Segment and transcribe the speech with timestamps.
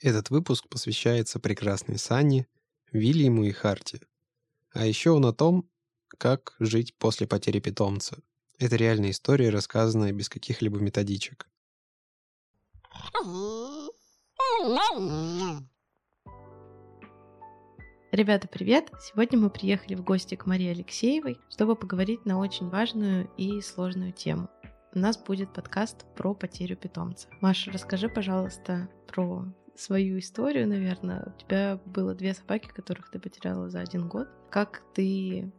[0.00, 2.46] Этот выпуск посвящается прекрасной Сане,
[2.92, 4.00] Вильяму и Харти.
[4.72, 5.68] А еще он о том,
[6.18, 8.22] как жить после потери питомца.
[8.60, 11.48] Это реальная история, рассказанная без каких-либо методичек.
[18.12, 18.92] Ребята, привет!
[19.00, 24.12] Сегодня мы приехали в гости к Марии Алексеевой, чтобы поговорить на очень важную и сложную
[24.12, 24.48] тему.
[24.94, 27.28] У нас будет подкаст про потерю питомца.
[27.40, 29.44] Маша, расскажи, пожалуйста, про
[29.78, 31.24] свою историю, наверное.
[31.26, 34.28] У тебя было две собаки, которых ты потеряла за один год.
[34.50, 35.52] Как ты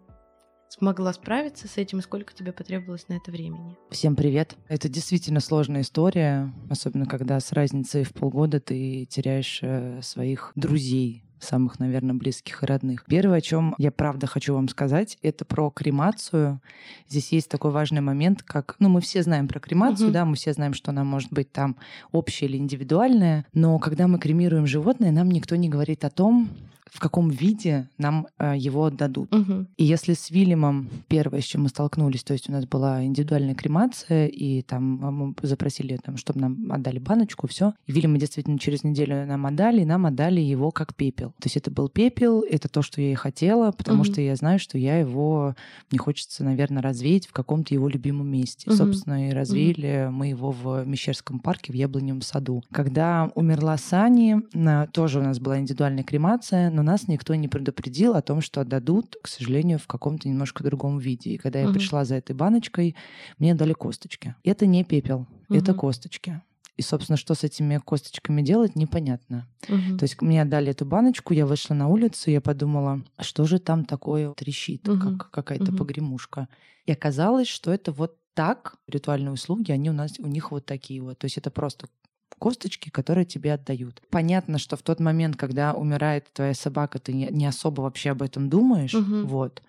[0.70, 3.78] смогла справиться с этим и сколько тебе потребовалось на это времени?
[3.90, 4.56] Всем привет.
[4.68, 11.24] Это действительно сложная история, особенно когда с разницей в полгода ты теряешь э, своих друзей,
[11.40, 13.06] самых, наверное, близких и родных.
[13.06, 16.62] Первое, о чем я правда хочу вам сказать, это про кремацию.
[17.08, 20.14] Здесь есть такой важный момент, как, ну, мы все знаем про кремацию, угу.
[20.14, 21.76] да, мы все знаем, что она может быть там
[22.12, 26.50] общая или индивидуальная, но когда мы кремируем животное, нам никто не говорит о том,
[26.92, 29.34] в каком виде нам э, его отдадут.
[29.34, 29.68] Угу.
[29.78, 33.56] И если с Вильямом первое, с чем мы столкнулись, то есть у нас была индивидуальная
[33.56, 37.74] кремация, и там а, мы запросили, там, чтобы нам отдали баночку, все.
[37.88, 41.30] И Вильяма действительно через неделю нам отдали, и нам отдали его как пепел.
[41.40, 44.12] То есть это был пепел, это то, что я и хотела, потому угу.
[44.12, 45.56] что я знаю, что я его,
[45.92, 48.70] мне хочется, наверное, развеять в каком-то его любимом месте.
[48.70, 48.78] Угу.
[48.78, 50.16] Собственно, и развеяли угу.
[50.16, 52.64] мы его в Мещерском парке в Яблоневом саду.
[52.72, 54.38] Когда умерла Сани,
[54.92, 59.18] тоже у нас была индивидуальная кремация, но нас никто не предупредил о том, что отдадут,
[59.22, 61.32] к сожалению, в каком-то немножко другом виде.
[61.32, 61.68] И когда угу.
[61.68, 62.96] я пришла за этой баночкой,
[63.38, 64.34] мне дали косточки.
[64.46, 65.58] Это не пепел, угу.
[65.58, 66.42] это косточки.
[66.78, 69.46] И, собственно, что с этими косточками делать, непонятно.
[69.68, 69.98] Угу.
[69.98, 73.84] То есть мне отдали эту баночку, я вышла на улицу, я подумала, что же там
[73.84, 75.18] такое трещит, угу.
[75.18, 75.80] как какая-то угу.
[75.80, 76.48] погремушка.
[76.86, 81.02] И оказалось, что это вот так ритуальные услуги, они у нас у них вот такие
[81.02, 81.20] вот.
[81.20, 81.90] То есть это просто
[82.40, 84.02] косточки, которые тебе отдают.
[84.10, 88.50] Понятно, что в тот момент, когда умирает твоя собака, ты не, особо вообще об этом
[88.50, 89.28] думаешь, угу.
[89.28, 89.62] вот.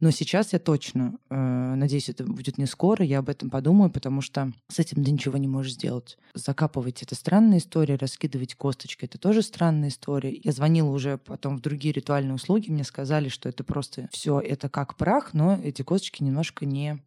[0.00, 4.20] Но сейчас я точно, э, надеюсь, это будет не скоро, я об этом подумаю, потому
[4.20, 6.18] что с этим ты ничего не можешь сделать.
[6.34, 10.34] Закапывать— это странная история, раскидывать косточки— это тоже странная история.
[10.34, 14.68] Я звонила уже потом в другие ритуальные услуги, мне сказали, что это просто все это
[14.68, 17.02] как прах, но эти косточки немножко не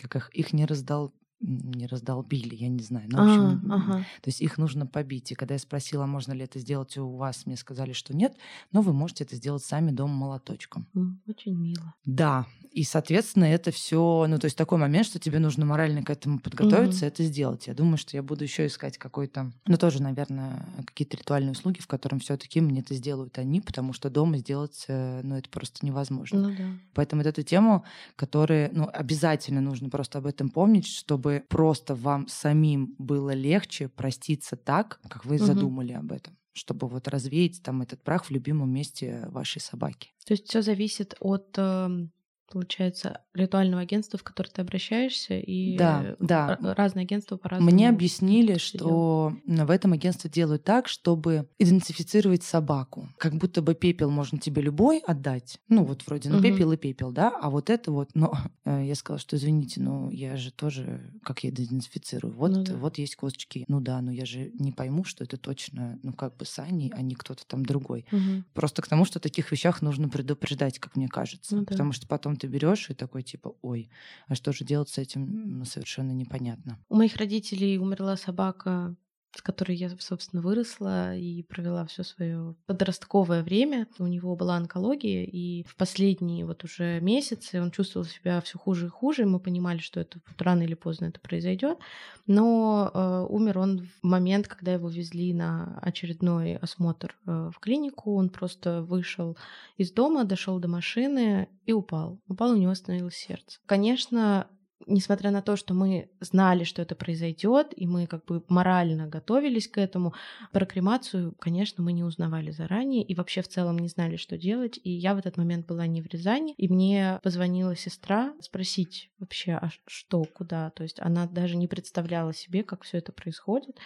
[0.00, 3.08] как их, их не раздал не раздолбили, я не знаю.
[3.10, 3.98] Ну, в общем, а, ага.
[4.20, 5.32] то есть их нужно побить.
[5.32, 8.36] И когда я спросила, можно ли это сделать у вас, мне сказали, что нет,
[8.72, 10.86] но вы можете это сделать сами дома молоточком.
[11.26, 11.94] Очень мило.
[12.04, 16.10] Да, и, соответственно, это все, ну, то есть такой момент, что тебе нужно морально к
[16.10, 17.06] этому подготовиться, угу.
[17.06, 17.66] это сделать.
[17.66, 21.86] Я думаю, что я буду еще искать какой-то, ну, тоже, наверное, какие-то ритуальные услуги, в
[21.86, 26.40] котором все-таки мне это сделают они, потому что дома сделать, э, ну, это просто невозможно.
[26.40, 26.64] Ну, да.
[26.94, 27.84] Поэтому вот эту тему,
[28.16, 34.56] которую, ну, обязательно нужно просто об этом помнить, чтобы просто вам самим было легче проститься
[34.56, 35.44] так, как вы угу.
[35.44, 40.10] задумали об этом чтобы вот развеять там этот прах в любимом месте вашей собаки.
[40.26, 42.10] То есть все зависит от эм,
[42.50, 46.58] получается, ритуального агентства, в которое ты обращаешься, и да, да.
[46.60, 47.70] разные агентства по-разному.
[47.70, 49.68] Мне объяснили, что делают.
[49.68, 53.08] в этом агентстве делают так, чтобы идентифицировать собаку.
[53.18, 55.58] Как будто бы пепел можно тебе любой отдать.
[55.68, 56.44] Ну, вот вроде, ну, угу.
[56.44, 58.32] пепел и пепел, да, а вот это вот, но
[58.64, 62.76] э, я сказала, что извините, но я же тоже, как я идентифицирую, вот, ну, да.
[62.76, 63.64] вот есть косточки.
[63.68, 67.02] Ну да, но я же не пойму, что это точно, ну, как бы Сани, а
[67.02, 68.06] не кто-то там другой.
[68.10, 68.44] Угу.
[68.54, 71.56] Просто к тому, что о таких вещах нужно предупреждать, как мне кажется.
[71.56, 71.66] Ну, да.
[71.66, 73.90] Потому что потом ты берешь и такой типа, ой,
[74.26, 76.78] а что же делать с этим, совершенно непонятно.
[76.88, 78.96] У моих родителей умерла собака
[79.36, 83.86] с которой я, собственно, выросла и провела все свое подростковое время.
[83.98, 88.86] У него была онкология, и в последние вот уже месяцы он чувствовал себя все хуже
[88.86, 89.26] и хуже.
[89.26, 91.78] Мы понимали, что это рано или поздно это произойдет.
[92.26, 98.16] Но э, умер он в момент, когда его везли на очередной осмотр э, в клинику.
[98.16, 99.36] Он просто вышел
[99.76, 102.18] из дома, дошел до машины и упал.
[102.28, 103.60] Упал, у него остановилось сердце.
[103.66, 104.48] Конечно,
[104.86, 109.68] несмотря на то, что мы знали, что это произойдет, и мы как бы морально готовились
[109.68, 110.14] к этому,
[110.52, 114.78] про кремацию, конечно, мы не узнавали заранее и вообще в целом не знали, что делать.
[114.82, 119.52] И я в этот момент была не в Рязани, и мне позвонила сестра спросить вообще,
[119.52, 120.70] а что, куда.
[120.70, 123.76] То есть она даже не представляла себе, как все это происходит.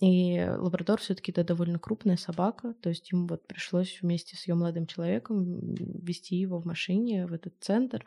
[0.00, 4.54] И лабрадор все-таки это довольно крупная собака, то есть ему вот пришлось вместе с ее
[4.54, 8.06] молодым человеком вести его в машине в этот центр.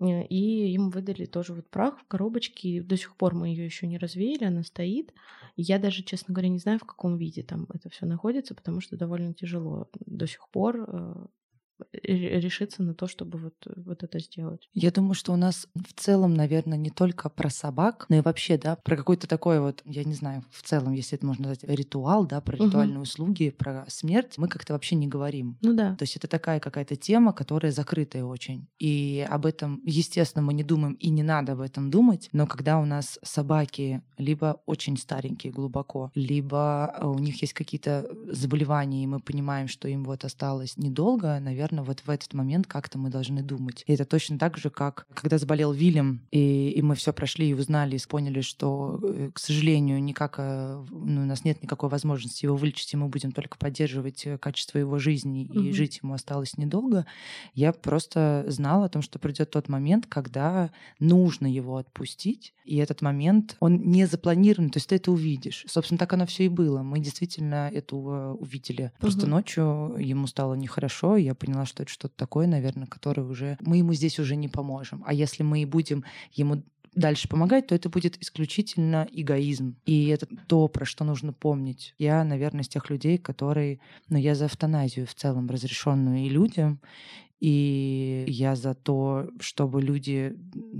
[0.00, 2.82] Э, и им выдали тоже вот прах в коробочке.
[2.82, 5.12] До сих пор мы ее еще не развеяли, она стоит.
[5.56, 8.96] Я даже, честно говоря, не знаю, в каком виде там это все находится, потому что
[8.96, 11.26] довольно тяжело до сих пор э,
[11.92, 14.68] решиться на то, чтобы вот, вот это сделать.
[14.74, 18.58] Я думаю, что у нас в целом, наверное, не только про собак, но и вообще,
[18.58, 22.26] да, про какой-то такой вот, я не знаю, в целом, если это можно назвать, ритуал,
[22.26, 22.66] да, про угу.
[22.66, 25.58] ритуальные услуги, про смерть, мы как-то вообще не говорим.
[25.62, 25.96] Ну да.
[25.96, 28.66] То есть это такая какая-то тема, которая закрытая очень.
[28.78, 32.78] И об этом, естественно, мы не думаем и не надо об этом думать, но когда
[32.78, 39.20] у нас собаки либо очень старенькие глубоко, либо у них есть какие-то заболевания, и мы
[39.20, 43.84] понимаем, что им вот осталось недолго, наверное, вот в этот момент как-то мы должны думать.
[43.86, 47.54] И это точно так же, как когда заболел Вильям, и, и мы все прошли и
[47.54, 52.44] узнали, и поняли, что, э, к сожалению, никак э, ну, у нас нет никакой возможности
[52.44, 55.72] его вылечить, и мы будем только поддерживать э, качество его жизни, и угу.
[55.72, 57.06] жить ему осталось недолго.
[57.54, 63.02] Я просто знала о том, что придет тот момент, когда нужно его отпустить, и этот
[63.02, 65.64] момент, он не запланирован, то есть ты это увидишь.
[65.68, 66.82] Собственно, так оно все и было.
[66.82, 68.92] Мы действительно это увидели.
[68.98, 69.30] Просто угу.
[69.30, 73.56] ночью ему стало нехорошо, и я поняла, что это что-то такое, наверное, которое уже...
[73.60, 75.02] Мы ему здесь уже не поможем.
[75.06, 76.62] А если мы и будем ему
[76.94, 79.76] дальше помогать, то это будет исключительно эгоизм.
[79.86, 81.94] И это то, про что нужно помнить.
[81.98, 83.80] Я, наверное, из тех людей, которые...
[84.08, 86.80] Ну, я за эвтаназию в целом разрешенную и людям,
[87.40, 90.36] и я за то, чтобы люди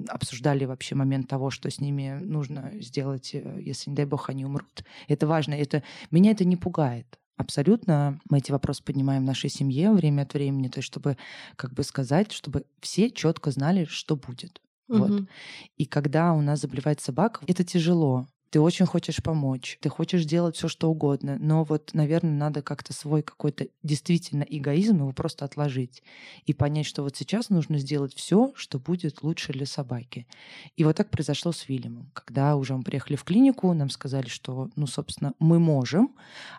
[0.09, 4.45] обсуждали вообще момент того, что с ними нужно сделать, э, если, не дай бог, они
[4.45, 4.85] умрут.
[5.09, 5.55] Это важно.
[5.55, 5.83] Это...
[6.13, 7.19] Меня это не пугает.
[7.43, 11.17] Абсолютно мы эти вопросы поднимаем в нашей семье время от времени, то есть чтобы
[11.57, 14.61] как бы сказать, чтобы все четко знали, что будет.
[14.89, 14.99] Угу.
[14.99, 15.29] Вот.
[15.77, 20.57] И когда у нас заболевает собака, это тяжело ты очень хочешь помочь, ты хочешь делать
[20.57, 26.03] все, что угодно, но вот, наверное, надо как-то свой какой-то действительно эгоизм его просто отложить
[26.45, 30.27] и понять, что вот сейчас нужно сделать все, что будет лучше для собаки.
[30.77, 32.11] И вот так произошло с Вильямом.
[32.13, 36.15] Когда уже мы приехали в клинику, нам сказали, что, ну, собственно, мы можем,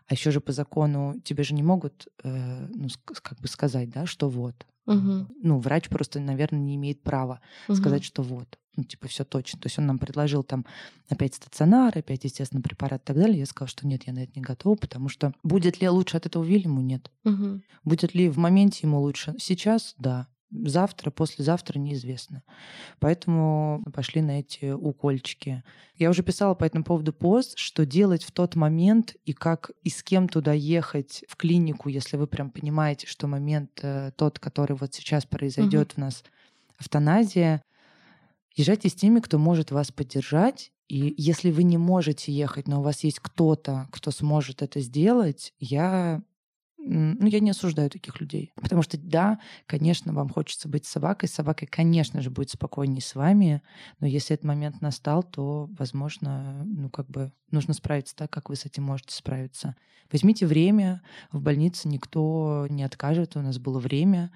[0.07, 4.07] а еще же по закону тебе же не могут, э, ну, как бы сказать, да,
[4.07, 4.65] что вот.
[4.87, 5.27] Угу.
[5.43, 7.75] Ну, врач просто, наверное, не имеет права угу.
[7.75, 9.59] сказать, что вот ну, типа, все точно.
[9.59, 10.65] То есть он нам предложил там
[11.09, 13.39] опять стационар, опять, естественно, препарат и так далее.
[13.39, 16.25] Я сказала, что нет, я на это не готова, потому что будет ли лучше от
[16.25, 16.81] этого Вильяму?
[16.81, 17.11] Нет.
[17.23, 17.61] Угу.
[17.83, 19.35] Будет ли в моменте ему лучше?
[19.37, 19.95] Сейчас?
[19.97, 20.27] Да.
[20.51, 22.43] Завтра, послезавтра неизвестно.
[22.99, 25.63] Поэтому пошли на эти укольчики.
[25.95, 29.89] Я уже писала по этому поводу пост, что делать в тот момент и как и
[29.89, 34.77] с кем туда ехать в клинику, если вы прям понимаете, что момент э, тот, который
[34.77, 36.01] вот сейчас произойдет угу.
[36.01, 36.23] у нас,
[36.79, 37.63] эвтаназия,
[38.55, 40.71] Езжайте с теми, кто может вас поддержать.
[40.88, 45.53] И если вы не можете ехать, но у вас есть кто-то, кто сможет это сделать,
[45.59, 46.21] я
[46.85, 48.51] ну, я не осуждаю таких людей.
[48.55, 51.29] Потому что, да, конечно, вам хочется быть собакой.
[51.29, 53.61] С собакой, конечно же, будет спокойнее с вами.
[54.00, 58.57] Но если этот момент настал, то, возможно, ну, как бы нужно справиться так, как вы
[58.57, 59.77] с этим можете справиться.
[60.11, 61.01] Возьмите время.
[61.31, 63.38] В больнице никто не откажет.
[63.38, 64.31] У нас было время.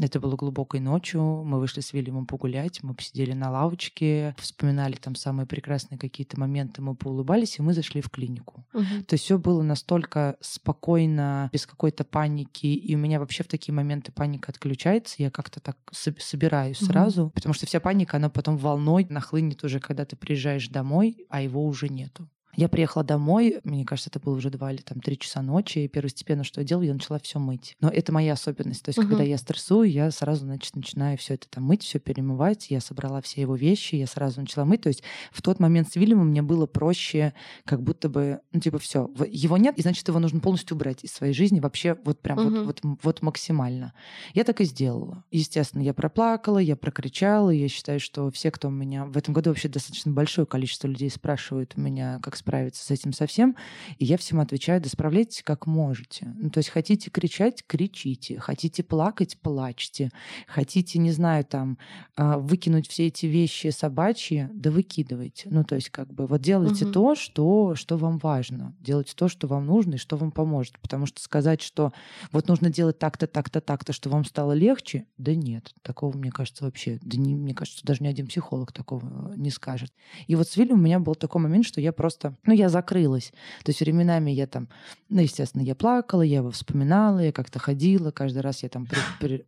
[0.00, 1.22] Это было глубокой ночью.
[1.44, 6.80] Мы вышли с Вильямом погулять, мы посидели на лавочке, вспоминали там самые прекрасные какие-то моменты,
[6.80, 8.66] мы поулыбались, и мы зашли в клинику.
[8.72, 9.04] Угу.
[9.06, 13.74] То есть все было настолько спокойно, без какой-то паники, и у меня вообще в такие
[13.74, 16.92] моменты паника отключается, я как-то так собираюсь угу.
[16.92, 21.42] сразу, потому что вся паника, она потом волной нахлынет уже, когда ты приезжаешь домой, а
[21.42, 22.28] его уже нету.
[22.56, 25.88] Я приехала домой, мне кажется, это было уже два или там три часа ночи, и
[25.88, 27.76] первостепенно, что я делала, я начала все мыть.
[27.80, 28.82] Но это моя особенность.
[28.82, 29.08] То есть, угу.
[29.08, 32.70] когда я стрессую, я сразу, значит, начинаю все это там мыть, все перемывать.
[32.70, 34.82] Я собрала все его вещи, я сразу начала мыть.
[34.82, 35.02] То есть
[35.32, 39.56] в тот момент с Вильямом мне было проще, как будто бы, ну, типа, все, его
[39.56, 42.64] нет, и значит, его нужно полностью убрать из своей жизни вообще вот прям угу.
[42.64, 43.92] вот, вот, вот максимально.
[44.34, 45.24] Я так и сделала.
[45.30, 47.50] Естественно, я проплакала, я прокричала.
[47.50, 49.04] Я считаю, что все, кто у меня...
[49.04, 53.12] В этом году вообще достаточно большое количество людей спрашивают у меня, как справиться с этим
[53.12, 53.56] совсем.
[53.98, 56.34] И я всем отвечаю, да справляйтесь как можете.
[56.36, 58.38] Ну, то есть хотите кричать, кричите.
[58.38, 60.10] Хотите плакать, плачьте.
[60.46, 61.78] Хотите, не знаю, там,
[62.16, 65.48] а, выкинуть все эти вещи собачьи, да выкидывайте.
[65.50, 66.92] Ну, то есть как бы вот делайте угу.
[66.92, 68.74] то, что, что вам важно.
[68.80, 70.78] Делайте то, что вам нужно и что вам поможет.
[70.80, 71.92] Потому что сказать, что
[72.32, 75.74] вот нужно делать так-то, так-то, так-то, что вам стало легче, да нет.
[75.82, 79.92] Такого, мне кажется, вообще, да не, мне кажется, даже ни один психолог такого не скажет.
[80.26, 83.32] И вот с Вилли у меня был такой момент, что я просто ну, я закрылась.
[83.64, 84.68] То есть временами я там,
[85.08, 88.98] ну, естественно, я плакала, я его вспоминала, я как-то ходила, каждый раз я там при,
[89.20, 89.44] при,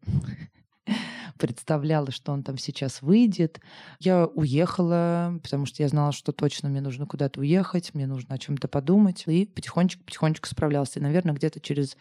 [1.42, 3.60] представляла, что он там сейчас выйдет.
[3.98, 8.38] Я уехала, потому что я знала, что точно мне нужно куда-то уехать, мне нужно о
[8.38, 9.24] чем-то подумать.
[9.26, 11.00] И потихонечку-потихонечку справлялся.
[11.00, 11.96] И, наверное, где-то через,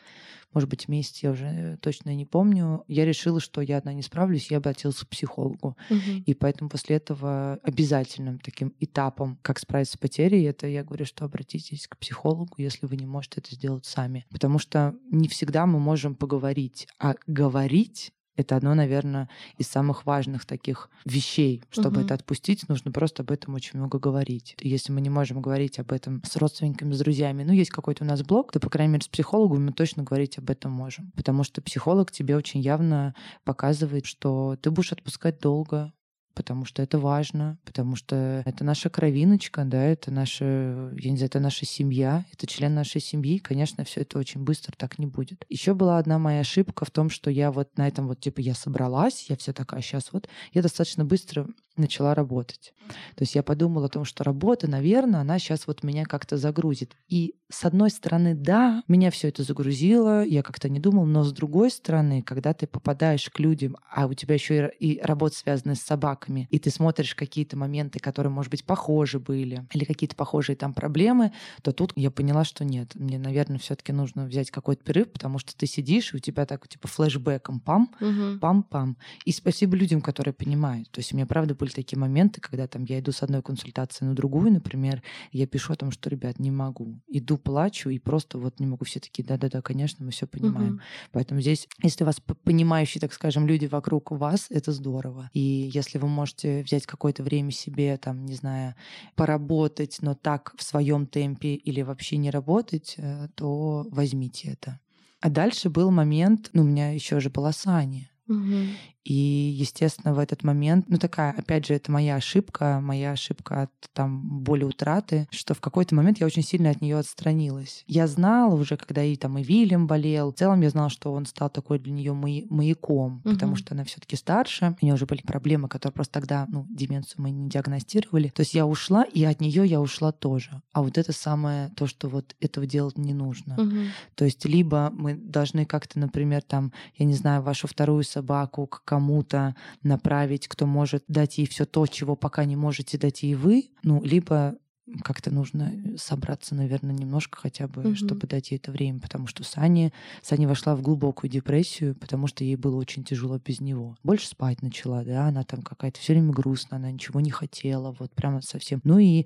[0.53, 4.51] может быть, месяц, я уже точно не помню, я решила, что я одна не справлюсь,
[4.51, 5.75] я обратилась к психологу.
[5.89, 6.23] Угу.
[6.27, 11.25] И поэтому после этого обязательным таким этапом, как справиться с потерей, это я говорю, что
[11.25, 14.23] обратитесь к психологу, если вы не можете это сделать сами.
[14.29, 20.45] Потому что не всегда мы можем поговорить, а говорить это одно, наверное, из самых важных
[20.45, 21.63] таких вещей.
[21.69, 22.01] Чтобы Мгм.
[22.01, 24.55] это отпустить, нужно просто об этом очень много говорить.
[24.59, 28.03] И Если мы не можем говорить об этом с родственниками, с друзьями, ну, есть какой-то
[28.03, 31.11] у нас блог, то, по крайней мере, с психологом мы точно говорить об этом можем.
[31.15, 35.93] Потому что психолог тебе очень явно показывает, что ты будешь отпускать долго,
[36.33, 41.27] потому что это важно, потому что это наша кровиночка, да, это наша, я не знаю,
[41.27, 45.45] это наша семья, это член нашей семьи, конечно, все это очень быстро так не будет.
[45.49, 48.53] Еще была одна моя ошибка в том, что я вот на этом вот, типа, я
[48.53, 51.47] собралась, я вся такая, сейчас вот, я достаточно быстро
[51.77, 52.73] начала работать.
[53.15, 56.95] То есть я подумала о том, что работа, наверное, она сейчас вот меня как-то загрузит.
[57.07, 61.31] И с одной стороны, да, меня все это загрузило, я как-то не думала, но с
[61.31, 65.75] другой стороны, когда ты попадаешь к людям, а у тебя еще и, и работа связана
[65.75, 70.55] с собаками, и ты смотришь какие-то моменты, которые, может быть, похожи были, или какие-то похожие
[70.55, 75.11] там проблемы, то тут я поняла, что нет, мне, наверное, все-таки нужно взять какой-то перерыв,
[75.11, 78.39] потому что ты сидишь, и у тебя так типа флешбеком пам, Мгм.
[78.41, 78.97] пам-пам.
[79.25, 80.89] И спасибо людям, которые понимают.
[80.91, 84.05] То есть у меня, правда, были такие моменты, когда там я иду с одной консультации
[84.05, 85.01] на другую, например,
[85.31, 86.99] я пишу о том, что, ребят, не могу.
[87.07, 88.85] Иду, плачу, и просто вот не могу.
[88.85, 90.73] Все такие, да-да-да, конечно, мы все понимаем.
[90.73, 90.81] Мгм.
[91.11, 95.29] Поэтому здесь, если у вас понимающие, так скажем, люди вокруг вас, это здорово.
[95.33, 98.75] И если вы можете взять какое-то время себе, там, не знаю,
[99.15, 104.79] поработать, но так в своем темпе или вообще не работать, э, то возьмите это.
[105.21, 108.09] А дальше был момент, ну, у меня еще же была Саня.
[108.27, 108.69] Мгм.
[109.03, 113.71] И, естественно, в этот момент, ну такая, опять же, это моя ошибка, моя ошибка от
[113.93, 117.83] там боли утраты, что в какой-то момент я очень сильно от нее отстранилась.
[117.87, 121.25] Я знала уже, когда и там и Вильям болел, в целом я знала, что он
[121.25, 123.55] стал такой для нее маяком, потому Мгм.
[123.57, 127.31] что она все-таки старше, у нее уже были проблемы, которые просто тогда, ну, деменцию мы
[127.31, 128.29] не диагностировали.
[128.29, 130.61] То есть я ушла, и от нее я ушла тоже.
[130.73, 133.55] А вот это самое то, что вот этого делать не нужно.
[133.59, 133.87] Мгм.
[134.15, 138.83] То есть либо мы должны как-то, например, там, я не знаю, вашу вторую собаку к
[138.91, 143.69] кому-то направить, кто может дать ей все то, чего пока не можете дать ей вы,
[143.83, 144.57] ну, либо
[145.01, 147.95] как-то нужно собраться, наверное, немножко хотя бы, Мгм.
[147.95, 152.43] чтобы дать ей это время, потому что Саня, Саня вошла в глубокую депрессию, потому что
[152.43, 153.95] ей было очень тяжело без него.
[154.03, 158.11] Больше спать начала, да, она там какая-то все время грустная, она ничего не хотела, вот
[158.13, 158.81] прямо совсем.
[158.83, 159.25] Ну и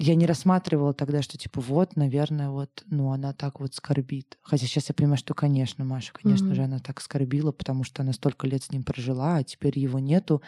[0.00, 4.38] я не рассматривала тогда, что типа вот, наверное, вот, ну она так вот скорбит.
[4.42, 6.54] Хотя сейчас я понимаю, что, конечно, Маша, конечно Мгм.
[6.54, 9.98] же, она так скорбила, потому что она столько лет с ним прожила, а теперь его
[9.98, 10.40] нету,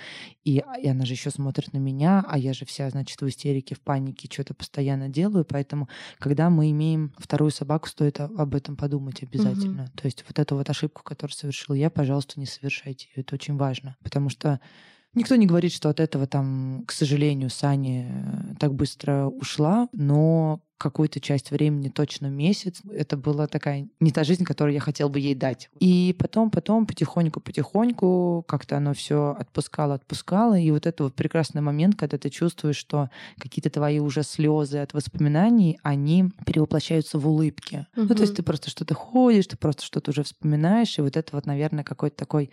[0.45, 3.75] и, и она же еще смотрит на меня, а я же вся, значит, в истерике,
[3.75, 5.89] в панике, что-то постоянно делаю, поэтому,
[6.19, 9.91] когда мы имеем вторую собаку, стоит об этом подумать обязательно.
[9.97, 13.57] То есть вот эту вот ошибку, которую совершила я, пожалуйста, не совершайте ее, это очень
[13.57, 14.61] важно, потому что
[15.15, 20.61] Никто не говорит, что от этого там, к сожалению, Сани э, так быстро ушла, но
[20.81, 25.21] какую-то часть времени, точно месяц, это была такая не та жизнь, которую я хотела бы
[25.21, 25.69] ей дать.
[25.79, 30.59] И потом, потом, потихоньку-потихоньку как-то оно все отпускало, отпускало.
[30.59, 34.95] И вот это вот прекрасный момент, когда ты чувствуешь, что какие-то твои уже слезы от
[34.95, 37.87] воспоминаний, они перевоплощаются в улыбки.
[37.95, 41.37] Ну, то есть ты просто что-то ходишь, ты просто что-то уже вспоминаешь, и вот это
[41.37, 42.51] вот, наверное, какой-то такой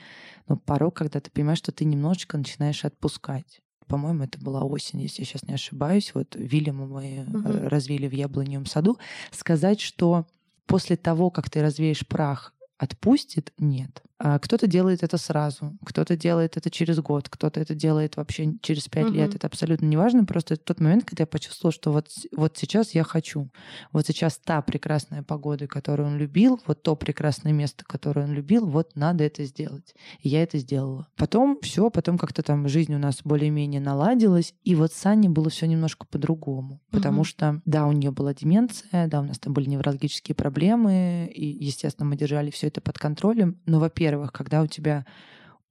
[0.50, 3.62] ну, порог, когда ты понимаешь, что ты немножечко начинаешь отпускать.
[3.88, 6.12] По-моему, это была осень, если я сейчас не ошибаюсь.
[6.13, 7.46] Вот Вильяма мы Мгм.
[7.48, 8.98] э, развили в яблоневом саду.
[9.32, 10.25] Сказать, что
[10.65, 13.53] после того, как ты развеешь прах, отпустит?
[13.58, 14.03] Нет.
[14.19, 18.88] А кто-то делает это сразу, кто-то делает это через год, кто-то это делает вообще через
[18.88, 19.27] пять лет.
[19.29, 19.36] Мгм.
[19.38, 20.25] Это абсолютно не важно.
[20.25, 23.51] Просто это тот момент, когда я почувствовала, что вот, вот сейчас я хочу.
[23.91, 28.65] Вот сейчас та прекрасная погода, которую он любил, вот то прекрасное место, которое он любил,
[28.65, 29.93] вот надо это сделать.
[30.21, 31.07] И я это сделала.
[31.15, 34.55] Потом все, потом как-то там жизнь у нас более-менее наладилась.
[34.63, 36.81] И вот с Аней было все немножко по-другому.
[36.89, 37.24] Потому Мгм.
[37.25, 42.07] что, да, у нее была деменция, да, у нас там были неврологические проблемы, и, естественно,
[42.09, 43.59] мы держали все это под контролем.
[43.67, 45.05] Но, во-первых, когда у тебя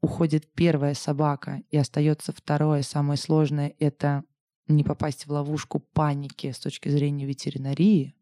[0.01, 4.25] уходит первая собака и остается второе, самое сложное, это
[4.69, 8.15] не попасть в ловушку паники с точки зрения ветеринарии,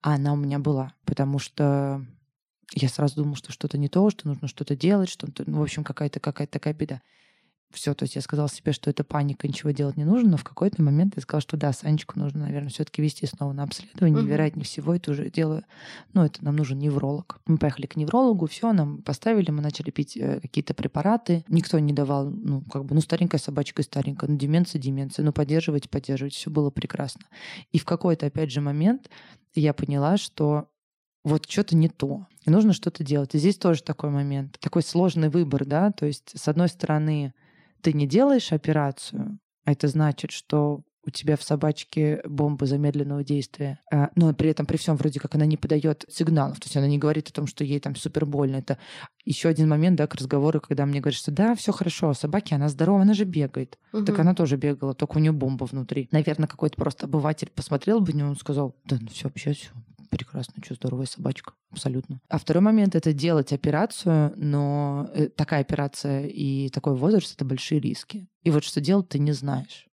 [0.00, 2.04] а она у меня была, потому что
[2.74, 5.84] я сразу думала, что что-то не то, что нужно что-то делать, что, ну, в общем,
[5.84, 7.02] какая-то какая такая беда.
[7.72, 10.44] Все, то есть я сказала себе, что это паника, ничего делать не нужно, но в
[10.44, 14.18] какой-то момент я сказала, что да, Санечку нужно, наверное, все-таки вести снова на обследование.
[14.20, 14.26] Угу.
[14.26, 15.64] Вероятнее всего, это уже дело,
[16.12, 17.40] ну, это нам нужен невролог.
[17.46, 21.44] Мы поехали к неврологу, все, нам поставили, мы начали пить э, какие-то препараты.
[21.48, 25.32] Никто не давал, ну, как бы, ну, старенькая собачка и старенькая, ну, деменция, деменция, ну,
[25.32, 27.26] поддерживать, поддерживать, все было прекрасно.
[27.72, 29.10] И в какой-то, опять же, момент
[29.54, 30.68] я поняла, что
[31.24, 33.34] вот что-то не то, и нужно что-то делать.
[33.34, 37.32] И здесь тоже такой момент, такой сложный выбор, да, то есть, с одной стороны,
[37.82, 43.80] ты не делаешь операцию, а это значит, что у тебя в собачке бомба замедленного действия,
[43.92, 46.86] а, но при этом при всем вроде как она не подает сигналов, то есть она
[46.86, 48.56] не говорит о том, что ей там супер больно.
[48.56, 48.78] Это
[49.24, 52.68] еще один момент, да, к разговору, когда мне говорят, что да, все хорошо, собаки, она
[52.68, 53.78] здорова, она же бегает.
[53.92, 54.04] Угу.
[54.04, 56.08] Так она тоже бегала, только у нее бомба внутри.
[56.12, 59.70] Наверное, какой-то просто обыватель посмотрел бы на нее, он сказал, да, ну все, вообще все,
[60.12, 62.20] прекрасно, что здоровая собачка, абсолютно.
[62.28, 67.80] А второй момент— это делать операцию, но э, такая операция и такой возраст— это большие
[67.80, 68.28] риски.
[68.42, 69.88] И вот что делать ты не знаешь.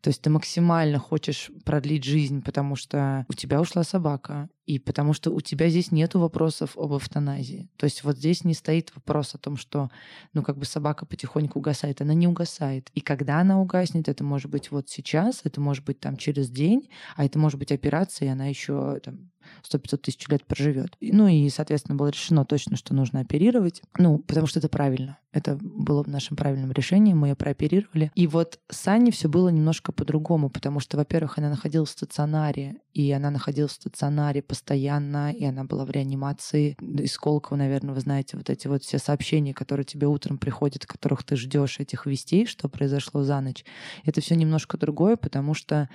[0.00, 5.12] То есть ты максимально хочешь продлить жизнь, потому что у тебя ушла собака, и потому
[5.12, 7.68] что у тебя здесь нет вопросов об эвтаназии.
[7.76, 9.90] То есть вот здесь не стоит вопрос о том, что
[10.32, 12.00] ну как бы собака потихоньку угасает.
[12.00, 12.90] Она не угасает.
[12.94, 16.88] И когда она угаснет, это может быть вот сейчас, это может быть там через день,
[17.16, 19.31] а это может быть операция, и она еще там
[19.70, 20.96] 100-500 тысяч лет проживет.
[21.00, 23.82] Ну и, соответственно, было решено точно, что нужно оперировать.
[23.98, 25.18] Ну, потому что это правильно.
[25.32, 28.12] Это было нашим правильным решением, мы ее прооперировали.
[28.14, 32.76] И вот с Аней все было немножко по-другому, потому что, во-первых, она находилась в стационаре,
[32.92, 36.76] и она находилась в стационаре постоянно, и она была в реанимации.
[36.80, 41.24] Из Колкова, наверное, вы знаете, вот эти вот все сообщения, которые тебе утром приходят, которых
[41.24, 43.64] ты ждешь этих вестей, что произошло за ночь.
[44.04, 45.88] Это все немножко другое, потому что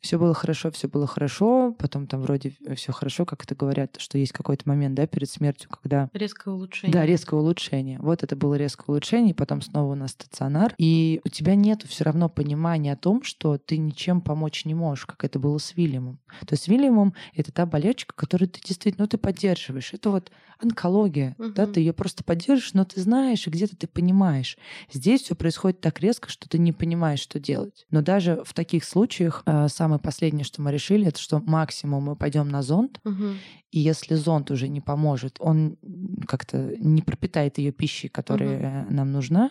[0.00, 4.18] все было хорошо, все было хорошо, потом там вроде все хорошо, как это говорят, что
[4.18, 6.08] есть какой-то момент, да, перед смертью, когда...
[6.12, 6.92] Резкое улучшение.
[6.92, 7.98] Да, резкое улучшение.
[8.00, 10.74] Вот это было резкое улучшение, потом снова у нас стационар.
[10.78, 15.06] И у тебя нет все равно понимания о том, что ты ничем помочь не можешь,
[15.06, 16.18] как это было с Вильямом.
[16.40, 19.92] То есть с Вильямом это та болячка, которую ты действительно, ну, ты поддерживаешь.
[19.92, 21.50] Это вот онкология, угу.
[21.50, 24.58] да, ты ее просто поддерживаешь, но ты знаешь, и где-то ты понимаешь.
[24.92, 27.86] Здесь все происходит так резко, что ты не понимаешь, что делать.
[27.90, 32.16] Но даже в таких случаях сам самое последнее, что мы решили, это что максимум мы
[32.16, 33.34] пойдем на зонд, угу.
[33.70, 35.78] и если зонд уже не поможет, он
[36.26, 38.94] как-то не пропитает ее пищей, которая угу.
[38.94, 39.50] нам нужна,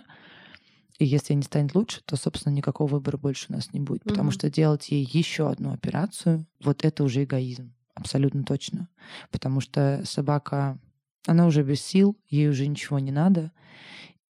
[0.99, 4.03] и если не станет лучше, то, собственно, никакого выбора больше у нас не будет.
[4.03, 7.73] Потому что делать ей еще одну операцию, вот это уже эгоизм.
[7.93, 8.89] Абсолютно точно.
[9.31, 10.79] Потому что собака,
[11.27, 13.51] она уже без сил, ей уже ничего не надо.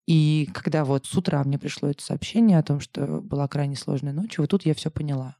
[0.07, 4.13] И когда вот с утра мне пришло это сообщение о том, что была крайне сложная
[4.13, 5.37] ночь, вот тут я все поняла.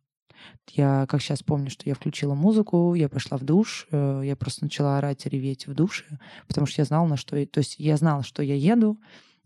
[0.72, 4.66] Я, как сейчас помню, что я включила музыку, я пошла в душ, э, я просто
[4.66, 6.06] начала орать и реветь в душе,
[6.48, 7.46] потому что я знала, на что...
[7.46, 9.00] То есть я знала, что я еду,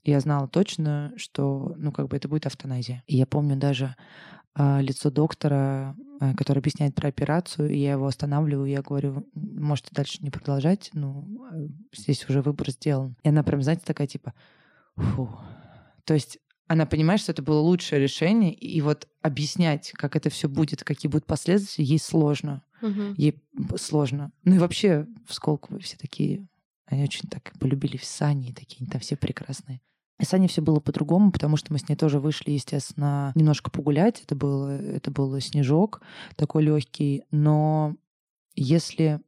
[0.03, 3.03] я знала точно, что, ну, как бы это будет автоназия.
[3.07, 3.95] И я помню даже
[4.55, 9.89] э, лицо доктора, э, который объясняет про операцию, и я его останавливаю, я говорю, можете
[9.91, 13.15] дальше не продолжать, ну, э, здесь уже выбор сделан.
[13.23, 14.33] И она прям, знаете, такая типа,
[14.95, 15.29] фу.
[16.05, 16.39] То есть
[16.71, 21.11] она понимает, что это было лучшее решение, и вот объяснять, как это все будет, какие
[21.11, 22.63] будут последствия, ей сложно.
[22.81, 23.15] Угу.
[23.17, 23.43] Ей
[23.75, 24.31] сложно.
[24.45, 26.47] Ну и вообще в Сколково все такие,
[26.85, 29.81] они очень так полюбили в Сани, такие они там все прекрасные.
[30.17, 33.69] И с Аней все было по-другому, потому что мы с ней тоже вышли, естественно, немножко
[33.69, 34.21] погулять.
[34.23, 36.01] Это был, это был снежок
[36.37, 37.23] такой легкий.
[37.31, 37.97] Но
[38.55, 39.19] если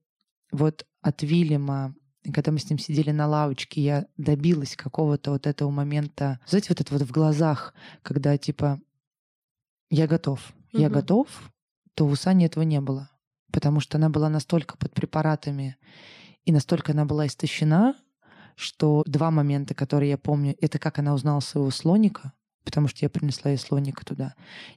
[0.54, 5.46] вот от Вильяма и когда мы с ним сидели на лавочке, я добилась какого-то вот
[5.46, 8.80] этого момента, знаете, вот это вот в глазах, когда типа
[9.90, 10.82] я готов, угу.
[10.82, 11.28] я готов,
[11.96, 13.10] то у Сани этого не было.
[13.52, 15.78] Потому что она была настолько под препаратами
[16.46, 17.96] и настолько она была истощена,
[18.56, 22.34] что два момента, которые я помню, это как она узнала своего слоника,
[22.64, 24.34] потому что я принесла ей слоника туда.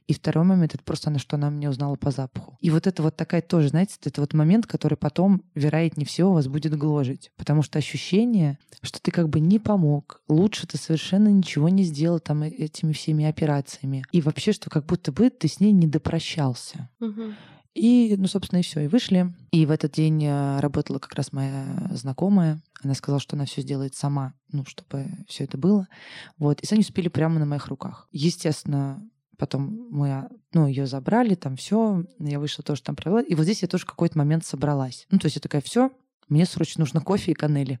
[0.07, 2.57] И второй момент— это просто она, что она меня узнала по запаху.
[2.61, 6.47] И вот это вот такая тоже, знаете, это вот момент, который потом, вероятнее всего, вас
[6.47, 7.31] будет гложить.
[7.37, 12.19] Потому что ощущение, что ты как бы не помог, лучше ты совершенно ничего не сделал
[12.19, 14.03] там э, этими всеми операциями.
[14.11, 16.89] И вообще, что как будто бы ты с ней не допрощался.
[16.99, 17.33] Угу.
[17.73, 18.81] И, ну, собственно, и все.
[18.81, 19.33] И вышли.
[19.51, 22.61] И в этот день э, работала как раз моя знакомая.
[22.83, 25.87] Она сказала, что она все сделает сама, ну, чтобы все это было.
[26.37, 26.61] Вот.
[26.61, 28.07] И сами успели прямо на моих руках.
[28.11, 29.03] Естественно,
[29.37, 32.03] потом мы, ну, ее забрали, там все.
[32.19, 33.21] Я вышла тоже там провела.
[33.21, 35.05] И вот здесь я тоже какой-то момент собралась.
[35.11, 35.91] Ну, то есть я такая, все,
[36.29, 37.79] мне срочно нужно кофе и канели.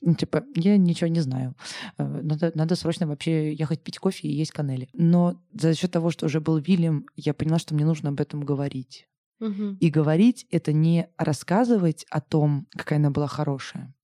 [0.00, 1.54] Ну, типа, я ничего не знаю.
[1.98, 4.88] Э, надо, надо срочно вообще ехать пить кофе и есть канели.
[4.92, 8.40] Но за счет того, что уже был Вильям, я поняла, что мне нужно об этом
[8.40, 9.08] говорить.
[9.40, 9.78] Угу.
[9.80, 13.94] И говорить— это не рассказывать о том, какая она была хорошая,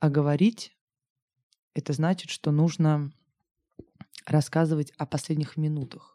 [0.00, 0.76] а говорить—
[1.74, 3.12] это значит, что нужно
[4.26, 6.13] рассказывать о последних минутах.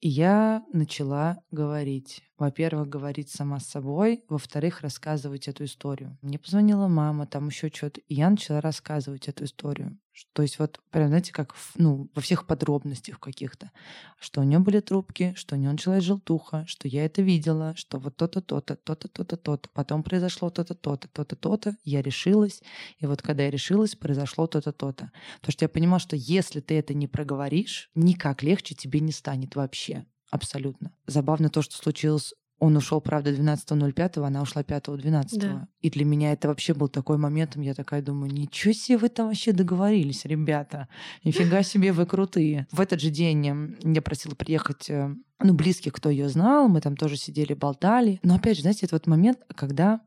[0.00, 2.22] И я начала говорить.
[2.38, 6.18] Во-первых, говорить сама с собой, во-вторых, рассказывать эту историю.
[6.22, 9.98] Мне позвонила мама, там еще что-то, и я начала рассказывать эту историю.
[10.32, 13.70] То есть вот прям, знаете, как ну, во всех подробностях каких-то.
[14.18, 17.98] Что у нее были трубки, что у нее началась желтуха, что я это видела, что
[17.98, 19.68] вот то-то, то-то, то-то, то-то, то-то.
[19.72, 21.76] Потом произошло то-то, то-то, то-то, то-то.
[21.84, 22.62] Я решилась.
[22.98, 25.10] И вот когда я решилась, произошло то-то, то-то.
[25.40, 29.56] Потому что я понимала, что если ты это не проговоришь, никак легче тебе не станет
[29.56, 30.06] вообще.
[30.30, 30.92] Абсолютно.
[31.06, 35.26] Забавно то, что случилось он ушел, правда, 12.05, она ушла 5.12.
[35.40, 35.68] Да.
[35.80, 39.26] И для меня это вообще был такой момент, я такая думаю, ничего себе вы там
[39.26, 40.86] вообще договорились, ребята.
[41.24, 42.68] Нифига себе вы крутые.
[42.70, 46.96] В этот же день я просила приехать э, ну, близких, кто ее знал, мы там
[46.96, 48.20] тоже сидели, болтали.
[48.22, 50.00] Но опять же, знаете, это вот момент, когда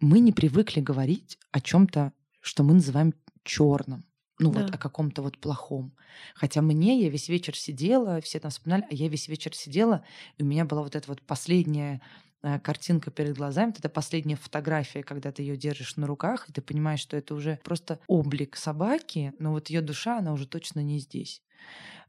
[0.00, 4.04] мы не привыкли говорить о чем-то, что мы называем черным
[4.42, 4.62] ну да.
[4.62, 5.94] вот о каком-то вот плохом.
[6.34, 10.04] Хотя мне, я весь вечер сидела, все там вспоминали, а я весь вечер сидела,
[10.38, 12.00] и у меня была вот эта вот последняя
[12.42, 16.60] э, картинка перед глазами, это последняя фотография, когда ты ее держишь на руках, и ты
[16.60, 20.98] понимаешь, что это уже просто облик собаки, но вот ее душа, она уже точно не
[20.98, 21.42] здесь.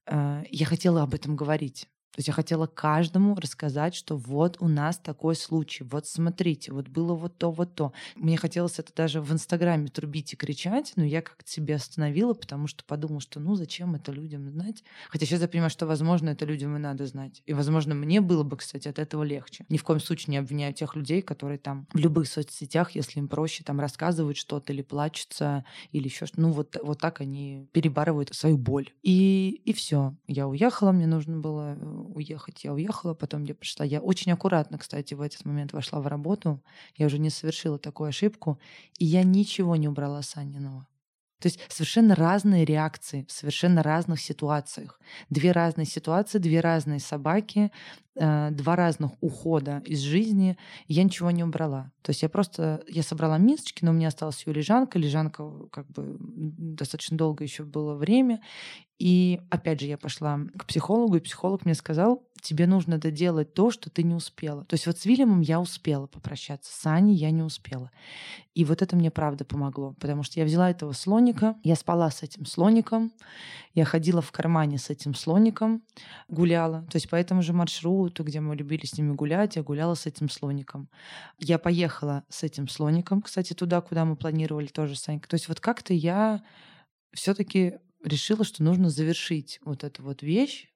[0.05, 1.87] Э, я хотела об этом говорить.
[2.13, 6.87] То есть я хотела каждому рассказать, что вот у нас такой случай, вот смотрите, вот
[6.87, 7.91] было вот то, вот то.
[8.15, 12.67] Мне хотелось это даже в Инстаграме трубить и кричать, но я как-то себя остановила, потому
[12.67, 14.83] что подумала, что ну зачем это людям знать?
[15.09, 17.41] Хотя сейчас я понимаю, что, возможно, это людям и надо знать.
[17.47, 19.65] И, возможно, мне было бы, кстати, от этого легче.
[19.69, 23.27] Ни в коем случае не обвиняю тех людей, которые там в любых соцсетях, если им
[23.27, 26.41] проще, там рассказывают что-то или плачутся, или еще что-то.
[26.41, 28.91] Ну вот, вот так они перебарывают свою боль.
[29.01, 30.15] И, и все.
[30.27, 33.85] Я уехала, мне нужно было э, уехать, я уехала, потом я пришла.
[33.85, 36.61] Я очень аккуратно, кстати, в этот момент вошла в работу.
[36.95, 38.59] Я уже не совершила такую ошибку.
[38.99, 40.87] И я ничего не убрала с Аниного.
[41.43, 44.97] То есть совершенно разные реакции в совершенно разных ситуациях.
[45.29, 47.69] Две разные ситуации, две разные собаки,
[48.15, 50.57] э, два разных ухода из жизни.
[50.87, 51.91] Я ничего не убрала.
[52.01, 54.97] То есть я просто я собрала мисочки, но у меня осталась ее лежанка.
[54.97, 58.39] Лежанка как бы достаточно долго еще было время.
[58.97, 63.71] И опять же я пошла к психологу, и психолог мне сказал, тебе нужно доделать то,
[63.71, 64.65] что ты не успела.
[64.65, 67.89] То есть вот с Вильямом я успела попрощаться, с Аней я не успела.
[68.53, 72.21] И вот это мне правда помогло, потому что я взяла этого слоника, я спала с
[72.21, 73.13] этим слоником,
[73.73, 75.83] я ходила в кармане с этим слоником,
[76.27, 76.85] гуляла.
[76.91, 80.05] То есть по этому же маршруту, где мы любили с ними гулять, я гуляла с
[80.05, 80.89] этим слоником.
[81.39, 85.29] Я поехала с этим слоником, кстати, туда, куда мы планировали тоже с Анькой.
[85.29, 86.43] То есть вот как-то я
[87.13, 90.67] все-таки решила, что нужно завершить вот эту вот вещь,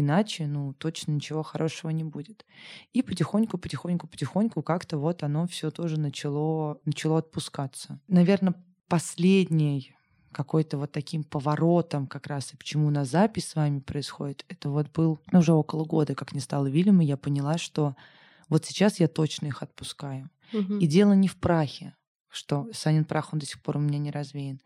[0.00, 2.46] иначе, ну, точно ничего хорошего не будет.
[2.92, 8.00] И потихоньку, потихоньку, потихоньку как-то вот оно все тоже начало, начало отпускаться.
[8.08, 8.54] Наверное,
[8.88, 9.94] последний
[10.32, 14.70] какой-то вот таким поворотом как раз и почему у нас запись с вами происходит, это
[14.70, 17.96] вот был ну, уже около года, как не стало Вильяма, я поняла, что
[18.48, 20.30] вот сейчас я точно их отпускаю.
[20.52, 20.76] Угу.
[20.76, 21.94] И дело не в прахе,
[22.28, 24.60] что Санин прах, он до сих пор у меня не развеян.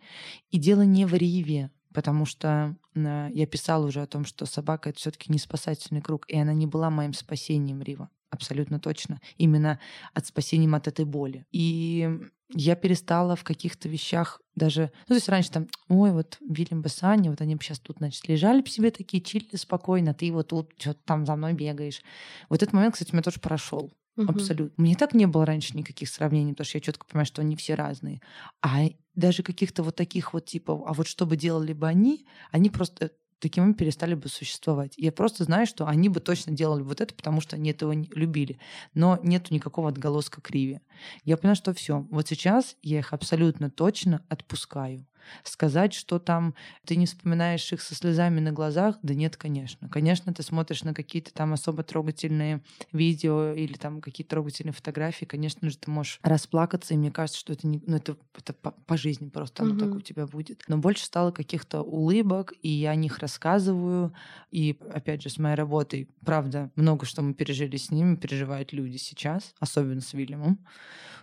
[0.51, 4.91] И дело не в Риве, потому что э, я писала уже о том, что собака
[4.91, 8.09] это все-таки не спасательный круг, и она не была моим спасением Рива.
[8.31, 9.21] Абсолютно точно.
[9.37, 9.79] Именно
[10.15, 11.45] от спасением от этой боли.
[11.53, 12.09] И
[12.55, 14.91] я перестала в каких-то вещах даже...
[15.09, 18.27] Ну, то есть раньше там, ой, вот Вильям Бассани, вот они бы сейчас тут, значит,
[18.29, 22.03] лежали бы себе такие, чили спокойно, ты вот тут что-то там за мной бегаешь.
[22.49, 23.93] Вот этот момент, кстати, у меня тоже прошел.
[24.17, 24.31] Угу.
[24.31, 24.83] Абсолютно.
[24.83, 27.75] Мне так не было раньше никаких сравнений, потому что я четко понимаю, что они все
[27.75, 28.21] разные.
[28.61, 32.69] А даже каких-то вот таких вот типа, а вот что бы делали бы они, они
[32.71, 34.95] просто таким образом перестали бы существовать.
[34.97, 38.09] Я просто знаю, что они бы точно делали вот это, потому что они этого не
[38.15, 38.59] любили.
[38.95, 40.81] Но нету никакого отголоска криви.
[41.25, 42.07] Я поняла, что все.
[42.11, 45.07] Вот сейчас я их абсолютно точно отпускаю.
[45.45, 46.55] Сказать, что там
[46.85, 49.89] ты не вспоминаешь их со слезами на глазах, да нет, конечно.
[49.89, 55.69] Конечно, ты смотришь на какие-то там особо трогательные видео или там какие-то трогательные фотографии, конечно
[55.71, 58.97] же, ты можешь расплакаться, и мне кажется, что это, не, ну, это, это по, по
[58.97, 59.81] жизни просто оно угу.
[59.81, 60.65] так у тебя будет.
[60.69, 64.15] Но больше стало каких-то улыбок, и я о них рассказываю.
[64.51, 68.97] И, опять же, с моей работой, правда, много что мы пережили с ними, переживают люди
[68.97, 70.59] сейчас, особенно с Вильямом.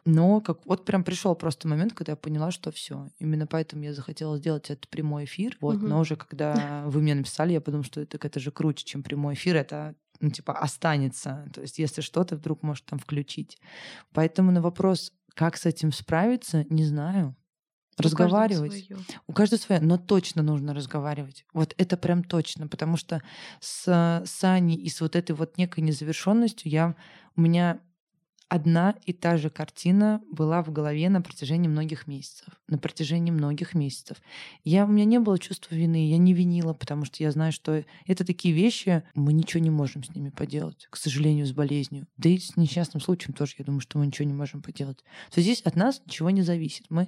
[0.06, 3.10] Но как вот прям пришел просто момент, когда я поняла, что все.
[3.20, 5.58] Именно поэтому я захотела сделать этот прямой эфир.
[5.62, 5.88] Вот, угу.
[5.88, 9.34] но уже когда вы мне написали, я подумала, что это, это же круче, чем прямой
[9.34, 9.56] эфир.
[9.56, 11.50] Это ну, типа, останется.
[11.54, 13.58] То есть, если что-то вдруг может там включить.
[14.14, 17.36] Поэтому на вопрос, как с этим справиться, не знаю.
[17.98, 18.90] Разговаривать.
[19.28, 21.46] У каждого свое, но точно нужно разговаривать.
[21.54, 23.22] Вот это прям точно, потому что
[23.60, 26.96] с, с Аней и с вот этой вот некой незавершенностью я
[27.36, 27.82] у меня
[28.50, 32.48] одна и та же картина была в голове на протяжении многих месяцев.
[32.68, 34.18] На протяжении многих месяцев.
[34.64, 37.86] Я, у меня не было чувства вины, я не винила, потому что я знаю, что
[38.06, 42.08] это такие вещи, мы ничего не можем с ними поделать, к сожалению, с болезнью.
[42.18, 44.98] Да и с несчастным случаем тоже, я думаю, что мы ничего не можем поделать.
[45.32, 46.88] То есть здесь от нас ничего не зависит.
[46.90, 47.08] Мы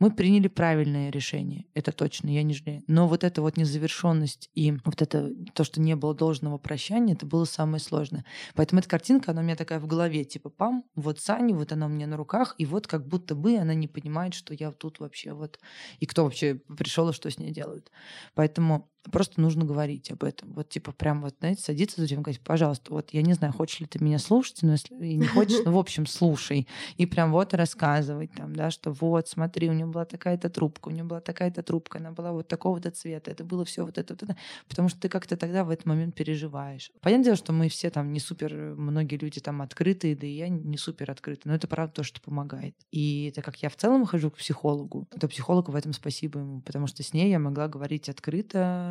[0.00, 2.82] мы приняли правильное решение, это точно, я не жалею.
[2.88, 7.26] Но вот эта вот незавершенность и вот это то, что не было должного прощания, это
[7.26, 8.24] было самое сложное.
[8.54, 11.86] Поэтому эта картинка, она у меня такая в голове, типа, пам, вот Саня, вот она
[11.86, 14.98] у меня на руках, и вот как будто бы она не понимает, что я тут
[15.00, 15.60] вообще вот,
[16.00, 17.92] и кто вообще пришел и что с ней делают.
[18.34, 20.52] Поэтому Просто нужно говорить об этом.
[20.52, 23.80] Вот типа прям вот, знаете, садиться за и говорить, пожалуйста, вот я не знаю, хочешь
[23.80, 26.68] ли ты меня слушать, но если не хочешь, ну, в общем, слушай.
[26.96, 30.92] И прям вот рассказывать там, да, что вот, смотри, у нее была такая-то трубка, у
[30.92, 34.22] нее была такая-то трубка, она была вот такого-то цвета, это было все вот это, вот
[34.22, 34.36] это.
[34.68, 36.92] Потому что ты как-то тогда в этот момент переживаешь.
[37.00, 40.48] Понятное дело, что мы все там не супер, многие люди там открытые, да и я
[40.48, 42.74] не супер открытый, но это правда то, что помогает.
[42.90, 46.60] И так как я в целом хожу к психологу, то психологу в этом спасибо ему,
[46.60, 48.89] потому что с ней я могла говорить открыто,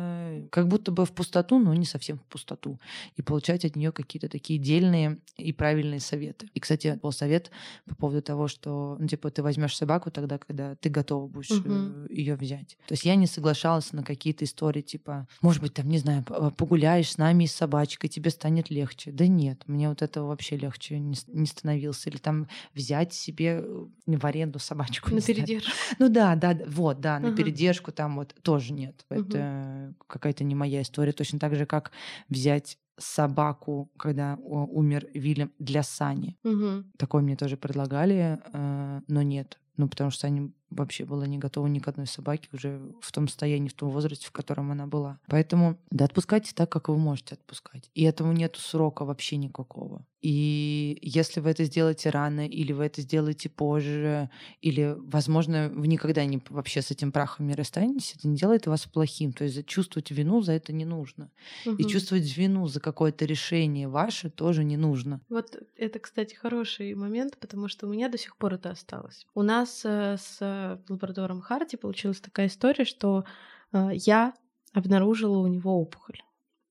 [0.50, 2.78] как будто бы в пустоту, но не совсем в пустоту.
[3.16, 6.48] И получать от нее какие-то такие дельные и правильные советы.
[6.54, 7.50] И, кстати, был совет
[7.86, 12.12] по поводу того, что, ну, типа, ты возьмешь собаку тогда, когда ты готова будешь угу.
[12.12, 12.76] ее взять.
[12.86, 17.10] То есть я не соглашалась на какие-то истории, типа, может быть, там, не знаю, погуляешь
[17.10, 19.12] с нами и с собачкой, тебе станет легче.
[19.12, 22.10] Да нет, мне вот этого вообще легче не, не становился.
[22.10, 25.14] Или там взять себе э, в аренду собачку.
[25.14, 25.70] На передержку.
[25.98, 29.04] Ну да, да, вот, да, на передержку там вот тоже нет.
[29.08, 31.12] Это какая-то не моя история.
[31.12, 31.92] Точно так же, как
[32.28, 36.36] взять собаку, когда умер Вильям для Сани.
[36.44, 36.84] Угу.
[36.98, 39.58] Такое мне тоже предлагали, э, но нет.
[39.76, 43.28] Ну, потому что Сани вообще была не готова ни к одной собаке уже в том
[43.28, 45.18] состоянии, в том возрасте, в котором она была.
[45.26, 47.90] Поэтому, да, отпускайте так, как вы можете отпускать.
[47.94, 50.04] И этому нет срока вообще никакого.
[50.20, 54.28] И если вы это сделаете рано, или вы это сделаете позже,
[54.60, 58.84] или, возможно, вы никогда не вообще с этим прахом не расстанетесь, это не делает вас
[58.86, 59.32] плохим.
[59.32, 61.30] То есть чувствовать вину за это не нужно.
[61.64, 61.76] Угу.
[61.76, 65.20] И чувствовать вину за какое-то решение ваше тоже не нужно.
[65.30, 69.26] Вот это, кстати, хороший момент, потому что у меня до сих пор это осталось.
[69.34, 73.24] У нас э, с лабрадором Харти получилась такая история, что
[73.72, 74.34] э, я
[74.72, 76.20] обнаружила у него опухоль.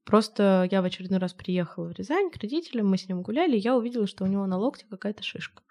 [0.09, 3.59] Просто я в очередной раз приехала в Рязань к родителям, мы с ним гуляли, и
[3.59, 5.61] я увидела, что у него на локте какая-то шишка.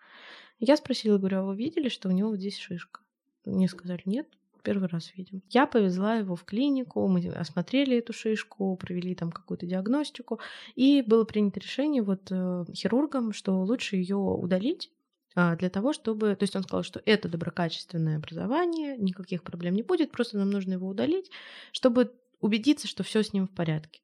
[0.61, 3.01] Я спросила, говорю, а вы видели, что у него вот здесь шишка?
[3.45, 4.29] Мне сказали, нет,
[4.63, 5.43] первый раз видим.
[5.51, 10.39] Я повезла его в клинику, мы осмотрели эту шишку, провели там какую-то диагностику,
[10.77, 14.93] и было принято решение вот э, хирургом, что лучше ее удалить,
[15.35, 16.37] а, для того, чтобы...
[16.37, 20.75] То есть он сказал, что это доброкачественное образование, никаких проблем не будет, просто нам нужно
[20.75, 21.29] его удалить,
[21.73, 24.01] чтобы убедиться, что все с ним в порядке.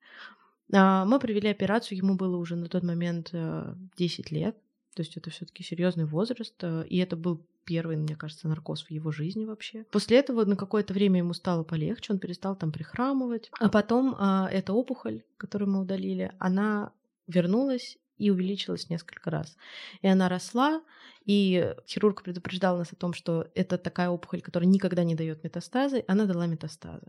[0.73, 4.57] А, мы провели операцию, ему было уже на тот момент 10 э, лет,
[4.95, 8.91] то есть это все-таки серьезный возраст, э, и это был первый, мне кажется, наркоз в
[8.91, 9.85] его жизни вообще.
[9.91, 13.51] После этого на какое-то время ему стало полегче, он перестал там прихрамывать.
[13.59, 16.93] А потом а, эта опухоль, которую мы удалили, она
[17.27, 19.57] вернулась и увеличилась несколько раз.
[20.03, 20.83] И она росла,
[21.25, 26.05] и хирург предупреждал нас о том, что это такая опухоль, которая никогда не дает метастазы,
[26.07, 27.07] она дала метастазы.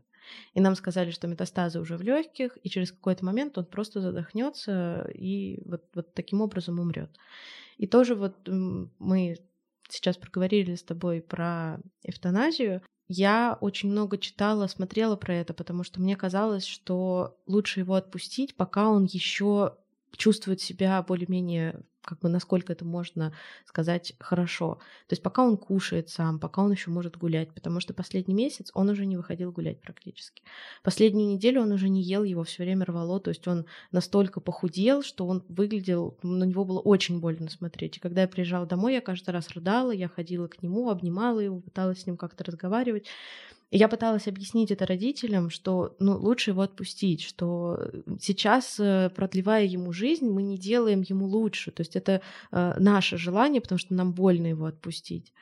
[0.53, 5.09] И нам сказали, что метастазы уже в легких, и через какой-то момент он просто задохнется
[5.13, 7.11] и вот, вот таким образом умрет.
[7.77, 9.37] И тоже вот мы
[9.89, 12.81] сейчас проговорили с тобой про эвтаназию.
[13.07, 18.55] Я очень много читала, смотрела про это, потому что мне казалось, что лучше его отпустить,
[18.55, 19.77] пока он еще
[20.17, 23.33] чувствует себя более-менее как бы насколько это можно
[23.65, 24.75] сказать хорошо.
[25.07, 28.69] То есть пока он кушает сам, пока он еще может гулять, потому что последний месяц
[28.73, 30.43] он уже не выходил гулять практически.
[30.83, 35.01] Последнюю неделю он уже не ел, его все время рвало, то есть он настолько похудел,
[35.01, 37.97] что он выглядел, на него было очень больно смотреть.
[37.97, 41.59] И когда я приезжала домой, я каждый раз рыдала, я ходила к нему, обнимала его,
[41.59, 43.07] пыталась с ним как-то разговаривать
[43.77, 49.91] я пыталась объяснить это родителям, что ну, лучше его отпустить, что сейчас, э, продлевая ему
[49.91, 51.71] жизнь, мы не делаем ему лучше.
[51.71, 55.33] То есть это э, наше желание, потому что нам больно его отпустить.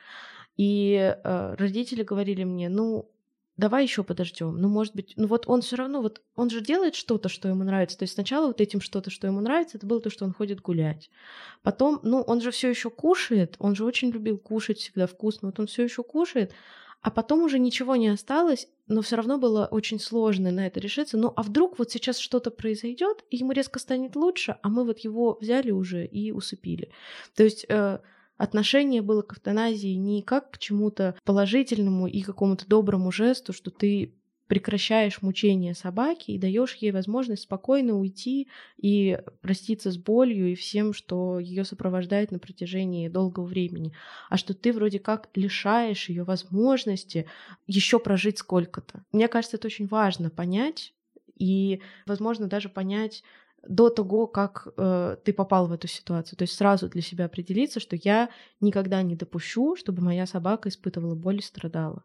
[0.56, 3.10] И э, родители говорили мне, ну,
[3.56, 4.56] давай еще подождем.
[4.56, 7.64] Ну, может быть, ну вот он все равно, вот он же делает что-то, что ему
[7.64, 7.98] нравится.
[7.98, 10.60] То есть сначала вот этим что-то, что ему нравится, это было то, что он ходит
[10.60, 11.10] гулять.
[11.62, 15.60] Потом, ну, он же все еще кушает, он же очень любил кушать всегда вкусно, вот
[15.60, 16.52] он все еще кушает,
[17.04, 21.18] а потом уже ничего не осталось, но все равно было очень сложно на это решиться.
[21.18, 25.00] Ну а вдруг вот сейчас что-то произойдет, и ему резко станет лучше, а мы вот
[25.00, 26.90] его взяли уже и усыпили.
[27.36, 27.98] То есть э,
[28.38, 34.14] отношение было к эвтаназии не как к чему-то положительному и какому-то доброму жесту, что ты
[34.46, 40.92] прекращаешь мучение собаки и даешь ей возможность спокойно уйти и проститься с болью и всем,
[40.92, 43.92] что ее сопровождает на протяжении долгого времени.
[44.28, 47.26] А что ты вроде как лишаешь ее возможности
[47.66, 49.04] еще прожить сколько-то.
[49.12, 50.92] Мне кажется, это очень важно понять
[51.38, 53.22] и, возможно, даже понять
[53.66, 56.36] до того, как э, ты попал в эту ситуацию.
[56.36, 58.28] То есть сразу для себя определиться, что я
[58.60, 62.04] никогда не допущу, чтобы моя собака испытывала боль и страдала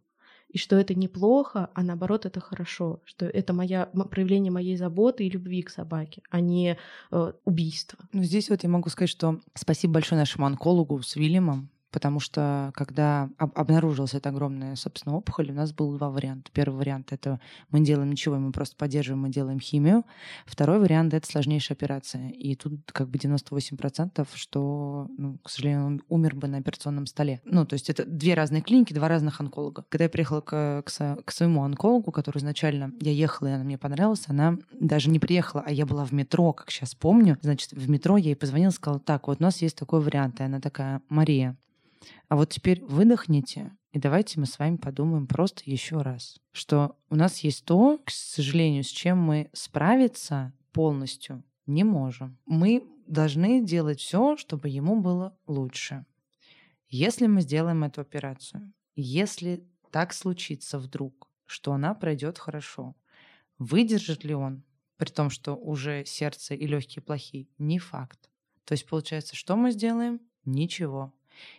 [0.50, 5.30] и что это неплохо, а наоборот это хорошо, что это моя, проявление моей заботы и
[5.30, 6.78] любви к собаке, а не
[7.12, 8.00] э, убийство.
[8.14, 12.71] Ну, здесь вот я могу сказать, что спасибо большое нашему онкологу с Вильямом, потому что
[12.75, 16.52] когда об- обнаружилась эта огромная, собственно, опухоль, у нас был два варианта.
[16.54, 17.39] Первый вариант— это
[17.71, 20.06] мы делаем ничего, мы просто поддерживаем, мы делаем химию.
[20.45, 22.30] Второй вариант— это сложнейшая операция.
[22.30, 27.41] И тут как бы 98%, что, ну, к сожалению, он умер бы на операционном столе.
[27.45, 29.86] Ну, то есть это две разные клиники, два разных онколога.
[29.89, 33.78] Когда я приехала к, к, к своему онкологу, который изначально я ехала, и она мне
[33.78, 37.38] понравилась, она даже не приехала, а я была в метро, как сейчас помню.
[37.41, 40.39] Значит, в метро я ей позвонила, сказала, так, вот у нас есть такой вариант.
[40.39, 41.58] И она такая, Мария,
[42.28, 47.16] а вот теперь выдохните, и давайте мы с вами подумаем просто еще раз, что у
[47.16, 52.38] нас есть то, к сожалению, с чем мы справиться полностью не можем.
[52.46, 56.06] Мы должны делать все, чтобы ему было лучше.
[56.88, 62.96] Если мы сделаем эту операцию, если так случится вдруг, что она пройдет хорошо,
[63.58, 64.64] выдержит ли он,
[64.98, 68.30] при том, что уже сердце и легкие плохие, не факт.
[68.66, 70.20] То есть получается, что мы сделаем?
[70.46, 71.14] Ничего.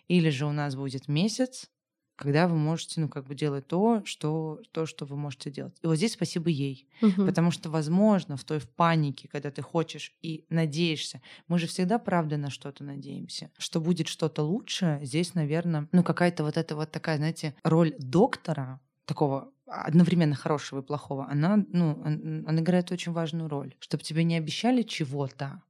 [0.09, 1.69] Или же у нас будет месяц,
[2.17, 5.79] когда вы можете, ну, как бы делать то, что, то, что вы можете делать.
[5.83, 6.87] И вот здесь спасибо ей.
[7.01, 7.27] Мгм.
[7.27, 11.99] Потому что, возможно, в той в панике, когда ты хочешь и надеешься, мы же всегда,
[11.99, 16.91] правда, на что-то надеемся, что будет что-то лучше, здесь, наверное, ну, какая-то вот эта вот
[16.91, 23.13] такая, знаете, роль доктора, такого одновременно хорошего и плохого, она, ну, он- она играет очень
[23.13, 23.75] важную роль.
[23.81, 25.63] Чтобы тебе не обещали чего-то,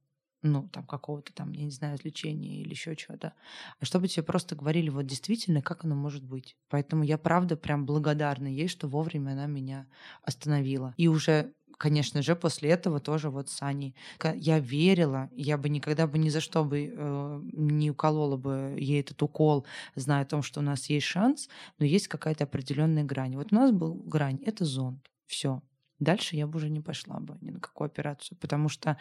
[0.43, 3.33] ну, там, какого-то там, я не знаю, лечения или еще чего-то,
[3.79, 6.55] а чтобы тебе просто говорили вот действительно, как оно может быть.
[6.69, 9.87] Поэтому я, правда, прям благодарна ей, что вовремя она меня
[10.23, 10.93] остановила.
[10.97, 13.95] И уже конечно же, после этого тоже вот с Аней.
[14.35, 19.01] Я верила, я бы никогда бы ни за что бы э, не уколола бы ей
[19.01, 21.49] этот укол, зная о том, что у нас есть шанс,
[21.79, 23.35] но есть какая-то определенная грань.
[23.35, 25.63] Вот у нас был грань, это зонд, все.
[25.99, 28.97] Дальше я бы уже не пошла бы ни на какую операцию, потому что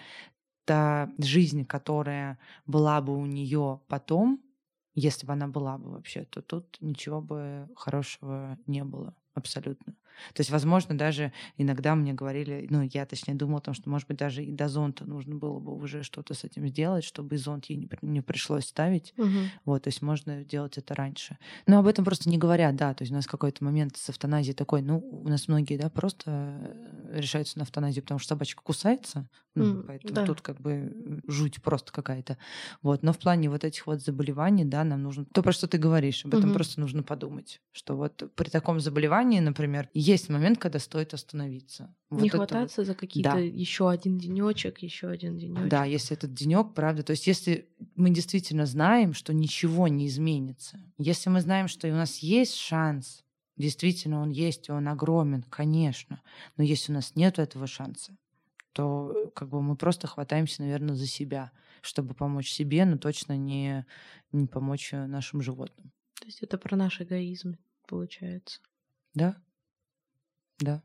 [0.70, 4.40] та жизнь, которая была бы у нее потом,
[4.94, 9.96] если бы она была бы вообще, то тут ничего бы хорошего не было абсолютно.
[10.34, 14.08] То есть, возможно, даже иногда мне говорили, ну, я точнее думала о том, что, может
[14.08, 17.38] быть, даже и до зонта нужно было бы уже что-то с этим сделать, чтобы и
[17.38, 19.14] зонт ей не, не пришлось ставить.
[19.16, 19.50] Мгм.
[19.64, 21.38] Вот, то есть можно делать это раньше.
[21.66, 22.94] Но об этом просто не говорят, да.
[22.94, 26.76] То есть у нас какой-то момент с эвтаназией такой, ну, у нас многие, да, просто
[27.12, 29.28] решаются на эвтаназию, потому что собачка кусается.
[29.54, 30.26] Ну, М, поэтому да.
[30.26, 32.38] тут как бы жуть просто какая-то.
[32.82, 33.02] Вот.
[33.02, 35.24] Но в плане вот этих вот заболеваний, да, нам нужно...
[35.24, 36.54] То, про что ты говоришь, об этом Мгм.
[36.54, 37.60] просто нужно подумать.
[37.72, 41.94] Что вот при таком заболевании, например, есть момент, когда стоит остановиться.
[42.10, 43.38] Вот не это хвататься за какие-то Да.
[43.38, 45.68] еще один денечек, еще один денечек.
[45.68, 47.02] Да, если этот денек, правда.
[47.02, 51.92] То есть, если мы действительно знаем, что ничего не изменится, если мы знаем, что у
[51.92, 53.24] нас есть шанс,
[53.56, 56.22] действительно он есть, и он огромен, конечно,
[56.56, 58.16] но если у нас нет этого шанса,
[58.72, 63.36] то э, как бы мы просто хватаемся, наверное, за себя, чтобы помочь себе, но точно
[63.36, 63.84] не,
[64.32, 65.92] не помочь э, нашим животным.
[66.20, 68.60] То есть это про наш эгоизм, получается.
[69.14, 69.36] Да?
[70.60, 70.82] Да.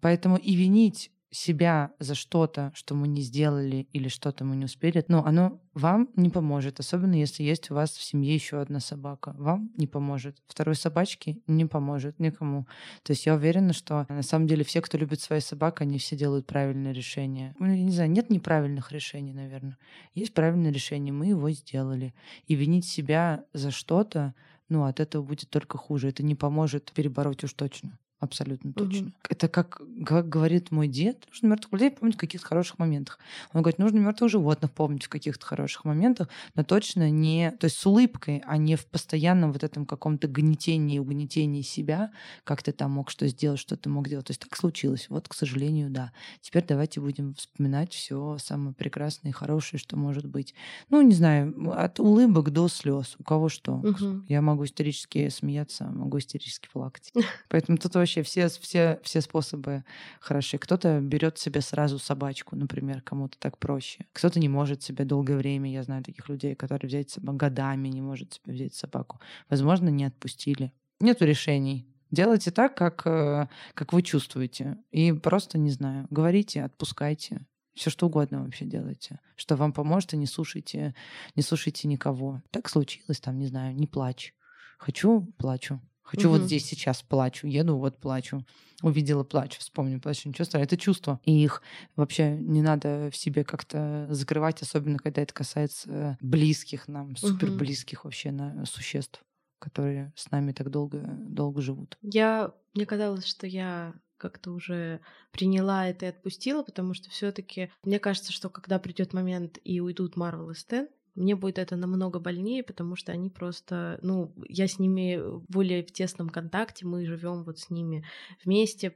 [0.00, 5.04] Поэтому и винить себя за что-то, что мы не сделали или что-то мы не успели,
[5.08, 9.34] ну, оно вам не поможет, особенно если есть у вас в семье еще одна собака.
[9.36, 10.38] Вам не поможет.
[10.46, 12.66] Второй собачке не поможет никому.
[13.02, 16.16] То есть я уверена, что на самом деле все, кто любит свою собаку, они все
[16.16, 17.54] делают правильное решение.
[17.58, 19.76] Ну, я не знаю, нет неправильных решений, наверное.
[20.14, 22.14] Есть правильное решение, мы его сделали.
[22.46, 24.34] И винить себя за что-то,
[24.68, 26.08] ну, от этого будет только хуже.
[26.08, 27.98] Это не поможет перебороть уж точно.
[28.24, 29.12] Абсолютно точно.
[29.28, 33.18] Это как, как говорит мой дед, нужно мертвых людей помнить в каких-то хороших моментах.
[33.52, 37.76] Он говорит, нужно мертвых животных помнить в каких-то хороших моментах, но точно не, то есть
[37.76, 42.12] с улыбкой, а не в постоянном вот этом каком-то гнетении, угнетении себя,
[42.44, 44.26] как ты там мог что сделать, что ты мог делать.
[44.26, 45.10] То есть так случилось.
[45.10, 46.12] Вот, к сожалению, да.
[46.40, 50.54] Теперь давайте будем вспоминать все самое прекрасное и хорошее, что может быть.
[50.88, 53.16] Ну, не знаю, от улыбок до слез.
[53.18, 53.76] У кого что.
[53.76, 54.24] Мгм.
[54.30, 57.12] Я могу истерически смеяться, могу истерически плакать.
[57.50, 59.84] Поэтому тут вообще все, все, все способы
[60.20, 60.58] хороши.
[60.58, 64.06] Кто-то берет себе сразу собачку, например, кому-то так проще.
[64.12, 68.00] Кто-то не может себе долгое время, я знаю таких людей, которые взять собаку годами не
[68.00, 69.20] может себе взять собаку.
[69.48, 70.72] Возможно, не отпустили.
[71.00, 71.86] Нету решений.
[72.10, 74.78] Делайте так, как, э, как вы чувствуете.
[74.92, 77.46] И просто, не знаю, говорите, отпускайте.
[77.74, 80.94] Все что угодно вообще делайте, что вам поможет, и не слушайте,
[81.34, 82.40] не слушайте никого.
[82.52, 84.32] Так случилось, там, не знаю, не плачь.
[84.78, 85.80] Хочу, плачу.
[86.14, 86.38] Хочу угу.
[86.38, 88.44] вот здесь сейчас плачу, еду, вот плачу.
[88.82, 90.64] Увидела плачу, вспомню, плачу, ничего страшного.
[90.64, 91.20] Это чувство.
[91.24, 91.62] И их
[91.96, 98.04] вообще не надо в себе как-то закрывать, особенно когда это касается близких нам, супер близких
[98.04, 99.22] вообще на существ
[99.60, 101.96] которые с нами так долго, долго живут.
[102.02, 105.00] Я, мне казалось, что я как-то уже
[105.32, 110.16] приняла это и отпустила, потому что все-таки мне кажется, что когда придет момент и уйдут
[110.16, 114.78] Марвел и Стэн, мне будет это намного больнее, потому что они просто, ну, я с
[114.78, 118.04] ними более в тесном контакте, мы живем вот с ними
[118.44, 118.90] вместе.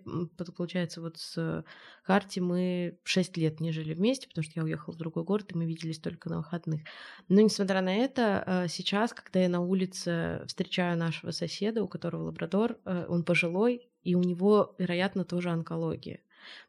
[0.57, 1.65] Получается, вот с
[2.03, 5.57] Харти мы шесть лет не жили вместе, потому что я уехала в другой город, и
[5.57, 6.83] мы виделись только на выходных.
[7.29, 12.25] Но несмотря на это, э, сейчас, когда я на улице встречаю нашего соседа, у которого
[12.25, 16.21] лабрадор, э, он пожилой, и у него, вероятно, тоже онкология.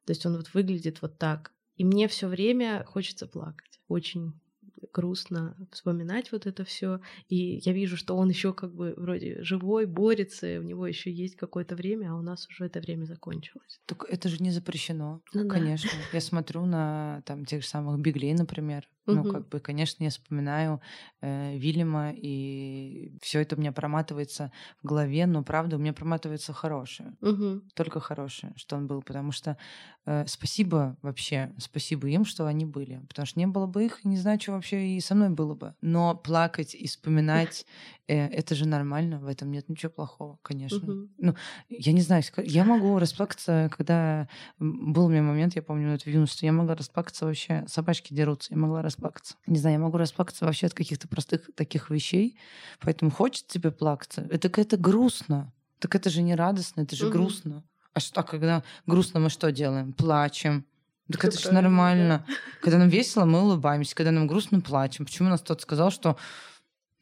[0.05, 1.53] То есть он вот выглядит вот так.
[1.75, 3.79] И мне все время хочется плакать.
[3.87, 4.33] Очень
[4.93, 6.99] грустно вспоминать вот это все.
[7.27, 11.35] И я вижу, что он еще как бы вроде живой, борется, у него еще есть
[11.35, 13.79] какое-то время, а у нас уже это время закончилось.
[13.85, 15.21] Так это же не запрещено.
[15.33, 15.89] Ну, конечно.
[15.91, 16.17] Да.
[16.17, 18.87] Я смотрю на там тех же самых Биглей, например.
[19.15, 20.81] Ну, как бы, конечно, я вспоминаю
[21.21, 24.51] э, Вильяма, и все это у меня проматывается
[24.81, 27.15] в голове, но правда у меня проматывается хорошее.
[27.21, 27.61] Угу.
[27.73, 29.01] Только хорошее, что он был.
[29.01, 29.57] Потому что
[30.05, 33.01] э, спасибо вообще, спасибо им, что они были.
[33.07, 35.75] Потому что не было бы их, не знаю, что вообще и со мной было бы.
[35.81, 37.65] Но плакать и вспоминать,
[38.13, 40.77] это же нормально, в этом нет ничего плохого, конечно.
[40.77, 41.09] Угу.
[41.17, 41.35] Ну,
[41.69, 44.27] я не знаю, я могу расплакаться, когда
[44.59, 48.53] был у меня момент, я помню, это в юности, я могла расплакаться вообще, собачки дерутся,
[48.53, 49.35] я могла расплакаться.
[49.47, 52.37] Не знаю, я могу расплакаться вообще от каких-то простых таких вещей,
[52.79, 54.27] поэтому хочет тебе плакаться.
[54.31, 55.53] Это это грустно.
[55.79, 57.13] Так это же не радостно, это же угу.
[57.13, 57.63] грустно.
[57.93, 59.93] А что, когда грустно мы что делаем?
[59.93, 60.65] Плачем.
[61.11, 62.23] Так это же нормально.
[62.27, 62.33] Да.
[62.61, 63.95] Когда нам весело, мы улыбаемся.
[63.95, 65.05] Когда нам грустно, плачем.
[65.05, 66.17] Почему нас тот сказал, что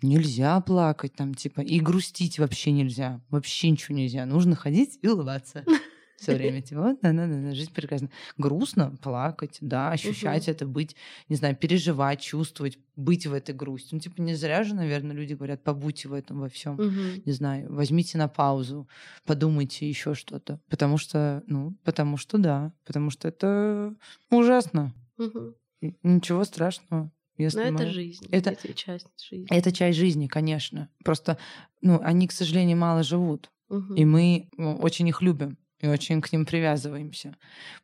[0.02, 3.22] нельзя плакать там, типа, и грустить вообще нельзя.
[3.30, 4.26] Вообще ничего нельзя.
[4.26, 5.64] Нужно ходить и улыбаться
[6.18, 6.62] все время.
[6.62, 8.10] Типа, вот, да, да, да, жизнь прекрасна.
[8.38, 10.52] Грустно, плакать, да, ощущать угу.
[10.52, 10.95] это, быть,
[11.30, 13.93] не знаю, переживать, чувствовать, быть в этой грусти.
[13.93, 16.74] Ну, типа, не зря же, наверное, люди говорят, побудьте в этом во всем.
[16.76, 17.24] Угу.
[17.26, 18.88] Не знаю, возьмите на паузу,
[19.26, 20.60] подумайте еще что-то.
[20.70, 23.95] Потому что, ну, потому что да, потому что это
[24.30, 24.93] ужасно.
[25.18, 25.56] Угу.
[26.04, 27.12] Ничего страшного.
[27.38, 28.26] Если Но это жизнь.
[28.32, 29.48] Это, это часть жизни.
[29.50, 30.90] Это часть жизни, конечно.
[31.04, 31.38] Просто,
[31.82, 33.52] ну, они, к сожалению, мало живут.
[33.70, 33.96] Угу.
[33.96, 37.36] И мы ну, очень их любим и очень к ним привязываемся.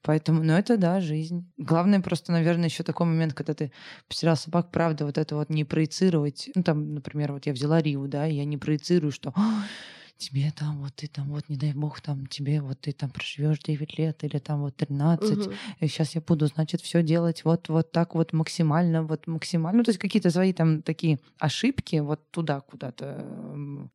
[0.02, 1.52] Поэтому, ну это да, жизнь.
[1.58, 3.72] Главное просто, наверное, еще такой момент, когда ты
[4.08, 6.50] потерял собак, правда, вот это вот не проецировать.
[6.56, 9.34] Ну там, например, вот я взяла Риву, да, и я не проецирую, что
[10.18, 13.60] тебе там, вот ты там, вот не дай бог, там тебе, вот ты там проживешь
[13.60, 15.54] 9 лет или там вот 13, угу.
[15.80, 19.84] и сейчас я буду, значит, все делать вот, вот так вот максимально, вот максимально, ну,
[19.84, 23.26] то есть какие-то свои там такие ошибки вот туда куда-то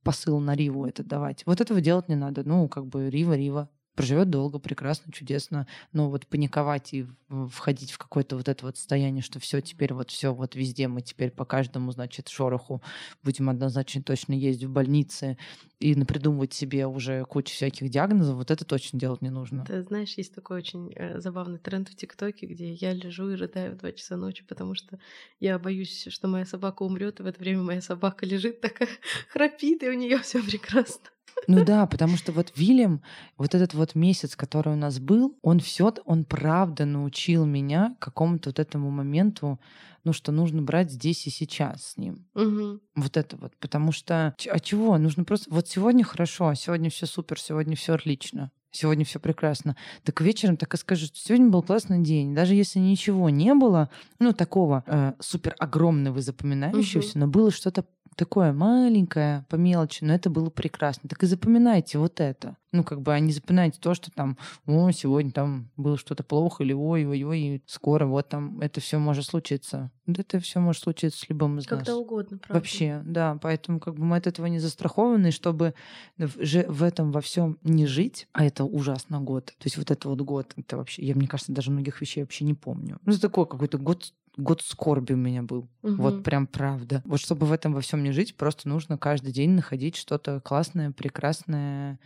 [0.02, 1.42] посыл на Риву это давать.
[1.46, 2.42] Вот этого делать не надо.
[2.44, 3.68] Ну, как бы Рива, Рива
[3.98, 7.06] проживет долго, прекрасно, чудесно, но вот паниковать и
[7.50, 11.02] входить в какое-то вот это вот состояние, что все теперь вот все вот везде мы
[11.02, 12.80] теперь по каждому, значит, шороху
[13.24, 15.36] будем однозначно точно ездить в больнице
[15.80, 19.64] и напридумывать себе уже кучу всяких диагнозов, вот это точно делать не нужно.
[19.64, 23.74] Ты знаешь, есть такой очень э, забавный тренд в ТикТоке, где я лежу и рыдаю
[23.74, 25.00] в 2 часа ночи, потому что
[25.40, 28.90] я боюсь, что моя собака умрет, и в это время моя собака лежит такая,
[29.28, 31.10] храпит, и у нее все прекрасно.
[31.46, 33.02] Ну да, потому что вот Вильям,
[33.36, 38.50] вот этот вот месяц, который у нас был, он все, он правда научил меня какому-то
[38.50, 39.58] вот этому моменту,
[40.04, 42.26] ну что нужно брать здесь и сейчас с ним.
[42.34, 42.80] Угу.
[42.96, 44.98] Вот это вот, потому что а чего?
[44.98, 48.50] Нужно просто вот сегодня хорошо, сегодня все супер, сегодня все отлично.
[48.70, 49.76] Сегодня все прекрасно.
[50.04, 52.34] Так вечером так и скажу, что сегодня был классный день.
[52.34, 57.18] Даже если ничего не было, ну, такого э, супер огромного запоминающегося, угу.
[57.20, 57.86] но было что-то
[58.18, 61.08] такое маленькое, по мелочи, но это было прекрасно.
[61.08, 62.56] Так и запоминайте вот это.
[62.72, 66.64] Ну, как бы, а не запоминайте то, что там, о, сегодня там было что-то плохо,
[66.64, 69.90] или ой, ой, ой, скоро вот там это все может случиться.
[70.06, 71.86] Это все может случиться с любым из Когда нас.
[71.86, 72.54] Когда угодно, правда.
[72.54, 73.38] Вообще, да.
[73.40, 75.74] Поэтому как бы мы от этого не застрахованы, чтобы
[76.18, 79.46] в, в этом во всем не жить, а это ужасно год.
[79.46, 82.44] То есть вот это вот год, это вообще, я, мне кажется, даже многих вещей вообще
[82.44, 82.98] не помню.
[83.04, 85.68] Ну, это такой какой-то год год скорби у меня был.
[85.82, 85.94] Угу.
[85.96, 87.02] Вот прям правда.
[87.04, 90.92] Вот чтобы в этом во всем не жить, просто нужно каждый день находить что-то классное,
[90.92, 91.98] прекрасное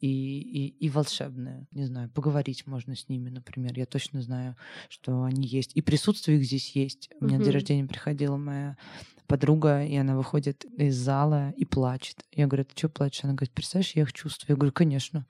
[0.00, 1.66] и, и, и волшебное.
[1.72, 3.72] Не знаю, поговорить можно с ними, например.
[3.76, 4.54] Я точно знаю,
[4.88, 5.72] что они есть.
[5.74, 7.10] И присутствие их здесь есть.
[7.20, 8.76] У меня на день рождения приходила моя
[9.26, 12.24] подруга, и она выходит из зала и плачет.
[12.32, 13.24] Я говорю, ты что плачешь?
[13.24, 14.54] Она говорит, представляешь, я их чувствую.
[14.54, 15.26] Я говорю, конечно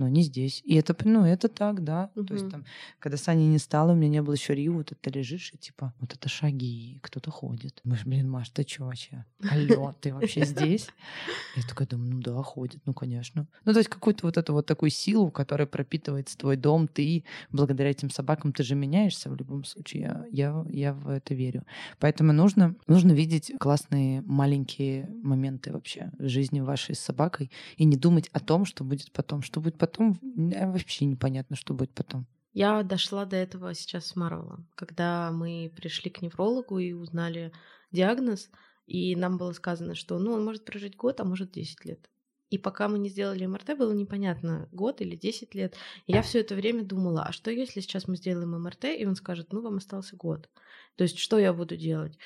[0.00, 0.62] но они здесь.
[0.64, 2.10] И это, ну, это так, да.
[2.16, 2.24] Угу.
[2.24, 2.64] То есть там,
[2.98, 5.92] когда Сани не стало, у меня не было еще Рио, вот это лежишь, и типа,
[6.00, 7.80] вот это шаги, кто-то ходит.
[7.84, 9.26] Мы блин, Маш, ты чё вообще?
[9.50, 10.88] Алло, ты вообще здесь?
[11.56, 13.46] Я такая думаю, ну да, ходит, ну, конечно.
[13.66, 17.90] Ну, то есть какую-то вот эту вот такую силу, которая пропитывается твой дом, ты благодаря
[17.90, 20.00] этим собакам, ты же меняешься в любом случае.
[20.00, 21.66] Я, я, я в это верю.
[21.98, 27.96] Поэтому нужно, нужно видеть классные маленькие моменты вообще в жизни вашей с собакой и не
[27.96, 32.26] думать о том, что будет потом, что будет потом вообще непонятно, что будет потом.
[32.52, 37.52] Я дошла до этого сейчас с Марвелом, когда мы пришли к неврологу и узнали
[37.92, 38.50] диагноз,
[38.86, 42.10] и нам было сказано, что ну, он может прожить год, а может 10 лет.
[42.50, 45.76] И пока мы не сделали МРТ, было непонятно, год или 10 лет.
[46.08, 49.14] И я все это время думала, а что если сейчас мы сделаем МРТ, и он
[49.14, 50.50] скажет, ну, вам остался год.
[50.96, 52.18] То есть что я буду делать?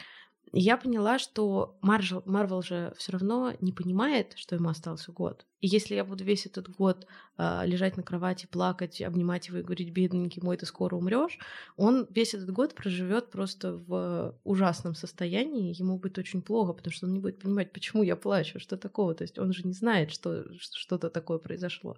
[0.55, 5.45] И я поняла, что Марвел же все равно не понимает, что ему остался год.
[5.65, 7.07] И если я буду весь этот год
[7.39, 11.39] э, лежать на кровати, плакать, обнимать его и говорить, бедненький мой, ты скоро умрешь,
[11.79, 17.07] он весь этот год проживет просто в ужасном состоянии, ему будет очень плохо, потому что
[17.07, 19.15] он не будет понимать, почему я плачу, что такого.
[19.15, 21.97] То есть он же не знает, что что-то такое произошло.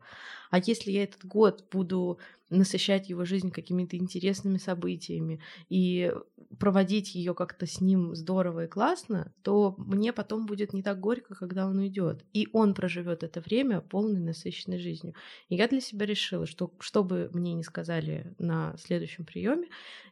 [0.50, 6.12] А если я этот год буду насыщать его жизнь какими-то интересными событиями и
[6.60, 11.34] проводить ее как-то с ним здорово и классно, то мне потом будет не так горько,
[11.34, 12.24] когда он уйдет.
[12.32, 15.14] И он проживет это время время полной насыщенной жизнью.
[15.48, 19.68] И я для себя решила, что что бы мне ни сказали на следующем приеме,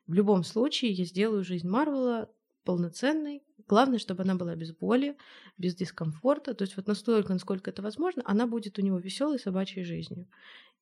[0.07, 2.31] в любом случае я сделаю жизнь Марвела
[2.65, 3.43] полноценной.
[3.69, 5.17] Главное, чтобы она была без боли,
[5.59, 6.55] без дискомфорта.
[6.55, 10.27] То есть вот настолько, насколько это возможно, она будет у него веселой собачьей жизнью.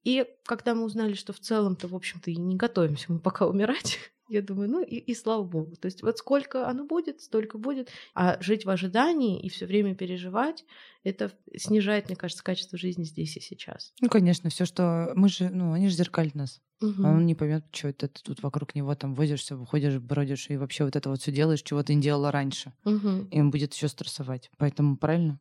[0.05, 3.99] И когда мы узнали, что в целом-то, в общем-то, и не готовимся мы пока умирать,
[4.29, 5.77] я думаю, ну и, и слава богу.
[5.77, 7.91] То есть вот сколько оно будет, столько будет.
[8.15, 10.65] А жить в ожидании и все время переживать,
[11.05, 13.93] это снижает, мне кажется, качество жизни здесь и сейчас.
[14.01, 16.61] Ну, конечно, все, что мы же, ну, они же зеркалят нас.
[16.81, 17.05] Угу.
[17.05, 20.57] А он не поймет, что это ты тут вокруг него там возишься, выходишь, бродишь и
[20.57, 22.73] вообще вот это вот все делаешь, чего ты не делала раньше.
[22.85, 23.29] Угу.
[23.31, 24.51] И он будет еще стрессовать.
[24.59, 25.39] Поэтому правильно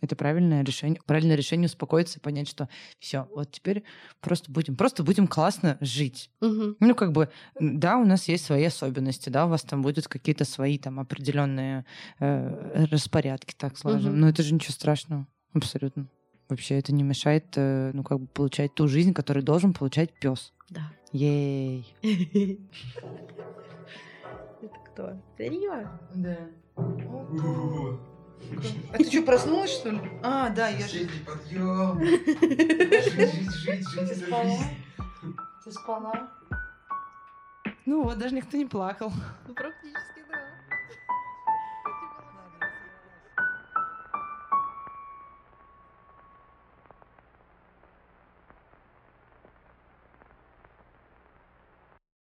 [0.00, 1.00] это правильное решение.
[1.06, 2.68] Правильное решение успокоиться и понять, что
[2.98, 3.84] все, вот теперь
[4.20, 6.30] просто будем, просто будем классно жить.
[6.40, 6.76] Угу.
[6.80, 7.28] Ну, как бы,
[7.58, 11.84] да, у нас есть свои особенности, да, у вас там будут какие-то свои там определенные
[12.20, 14.12] э, распорядки, так скажем.
[14.12, 14.18] Угу.
[14.18, 16.08] Но это же ничего страшного, абсолютно.
[16.48, 20.52] Вообще это не мешает, э, ну, как бы получать ту жизнь, которую должен получать пес.
[20.70, 20.92] Да.
[21.12, 21.86] Ей.
[24.60, 25.22] Это кто?
[25.38, 26.00] Рива?
[26.14, 26.38] Да.
[28.92, 30.00] А ты что, проснулась, что ли?
[30.22, 31.08] А, да, я же...
[31.26, 32.04] подъем!
[32.04, 32.38] Жить,
[33.08, 34.58] жить, жить, жить, Ты спала?
[35.64, 36.30] Ты спала?
[37.86, 39.12] Ну вот, даже никто не плакал.
[39.46, 40.20] Ну, практически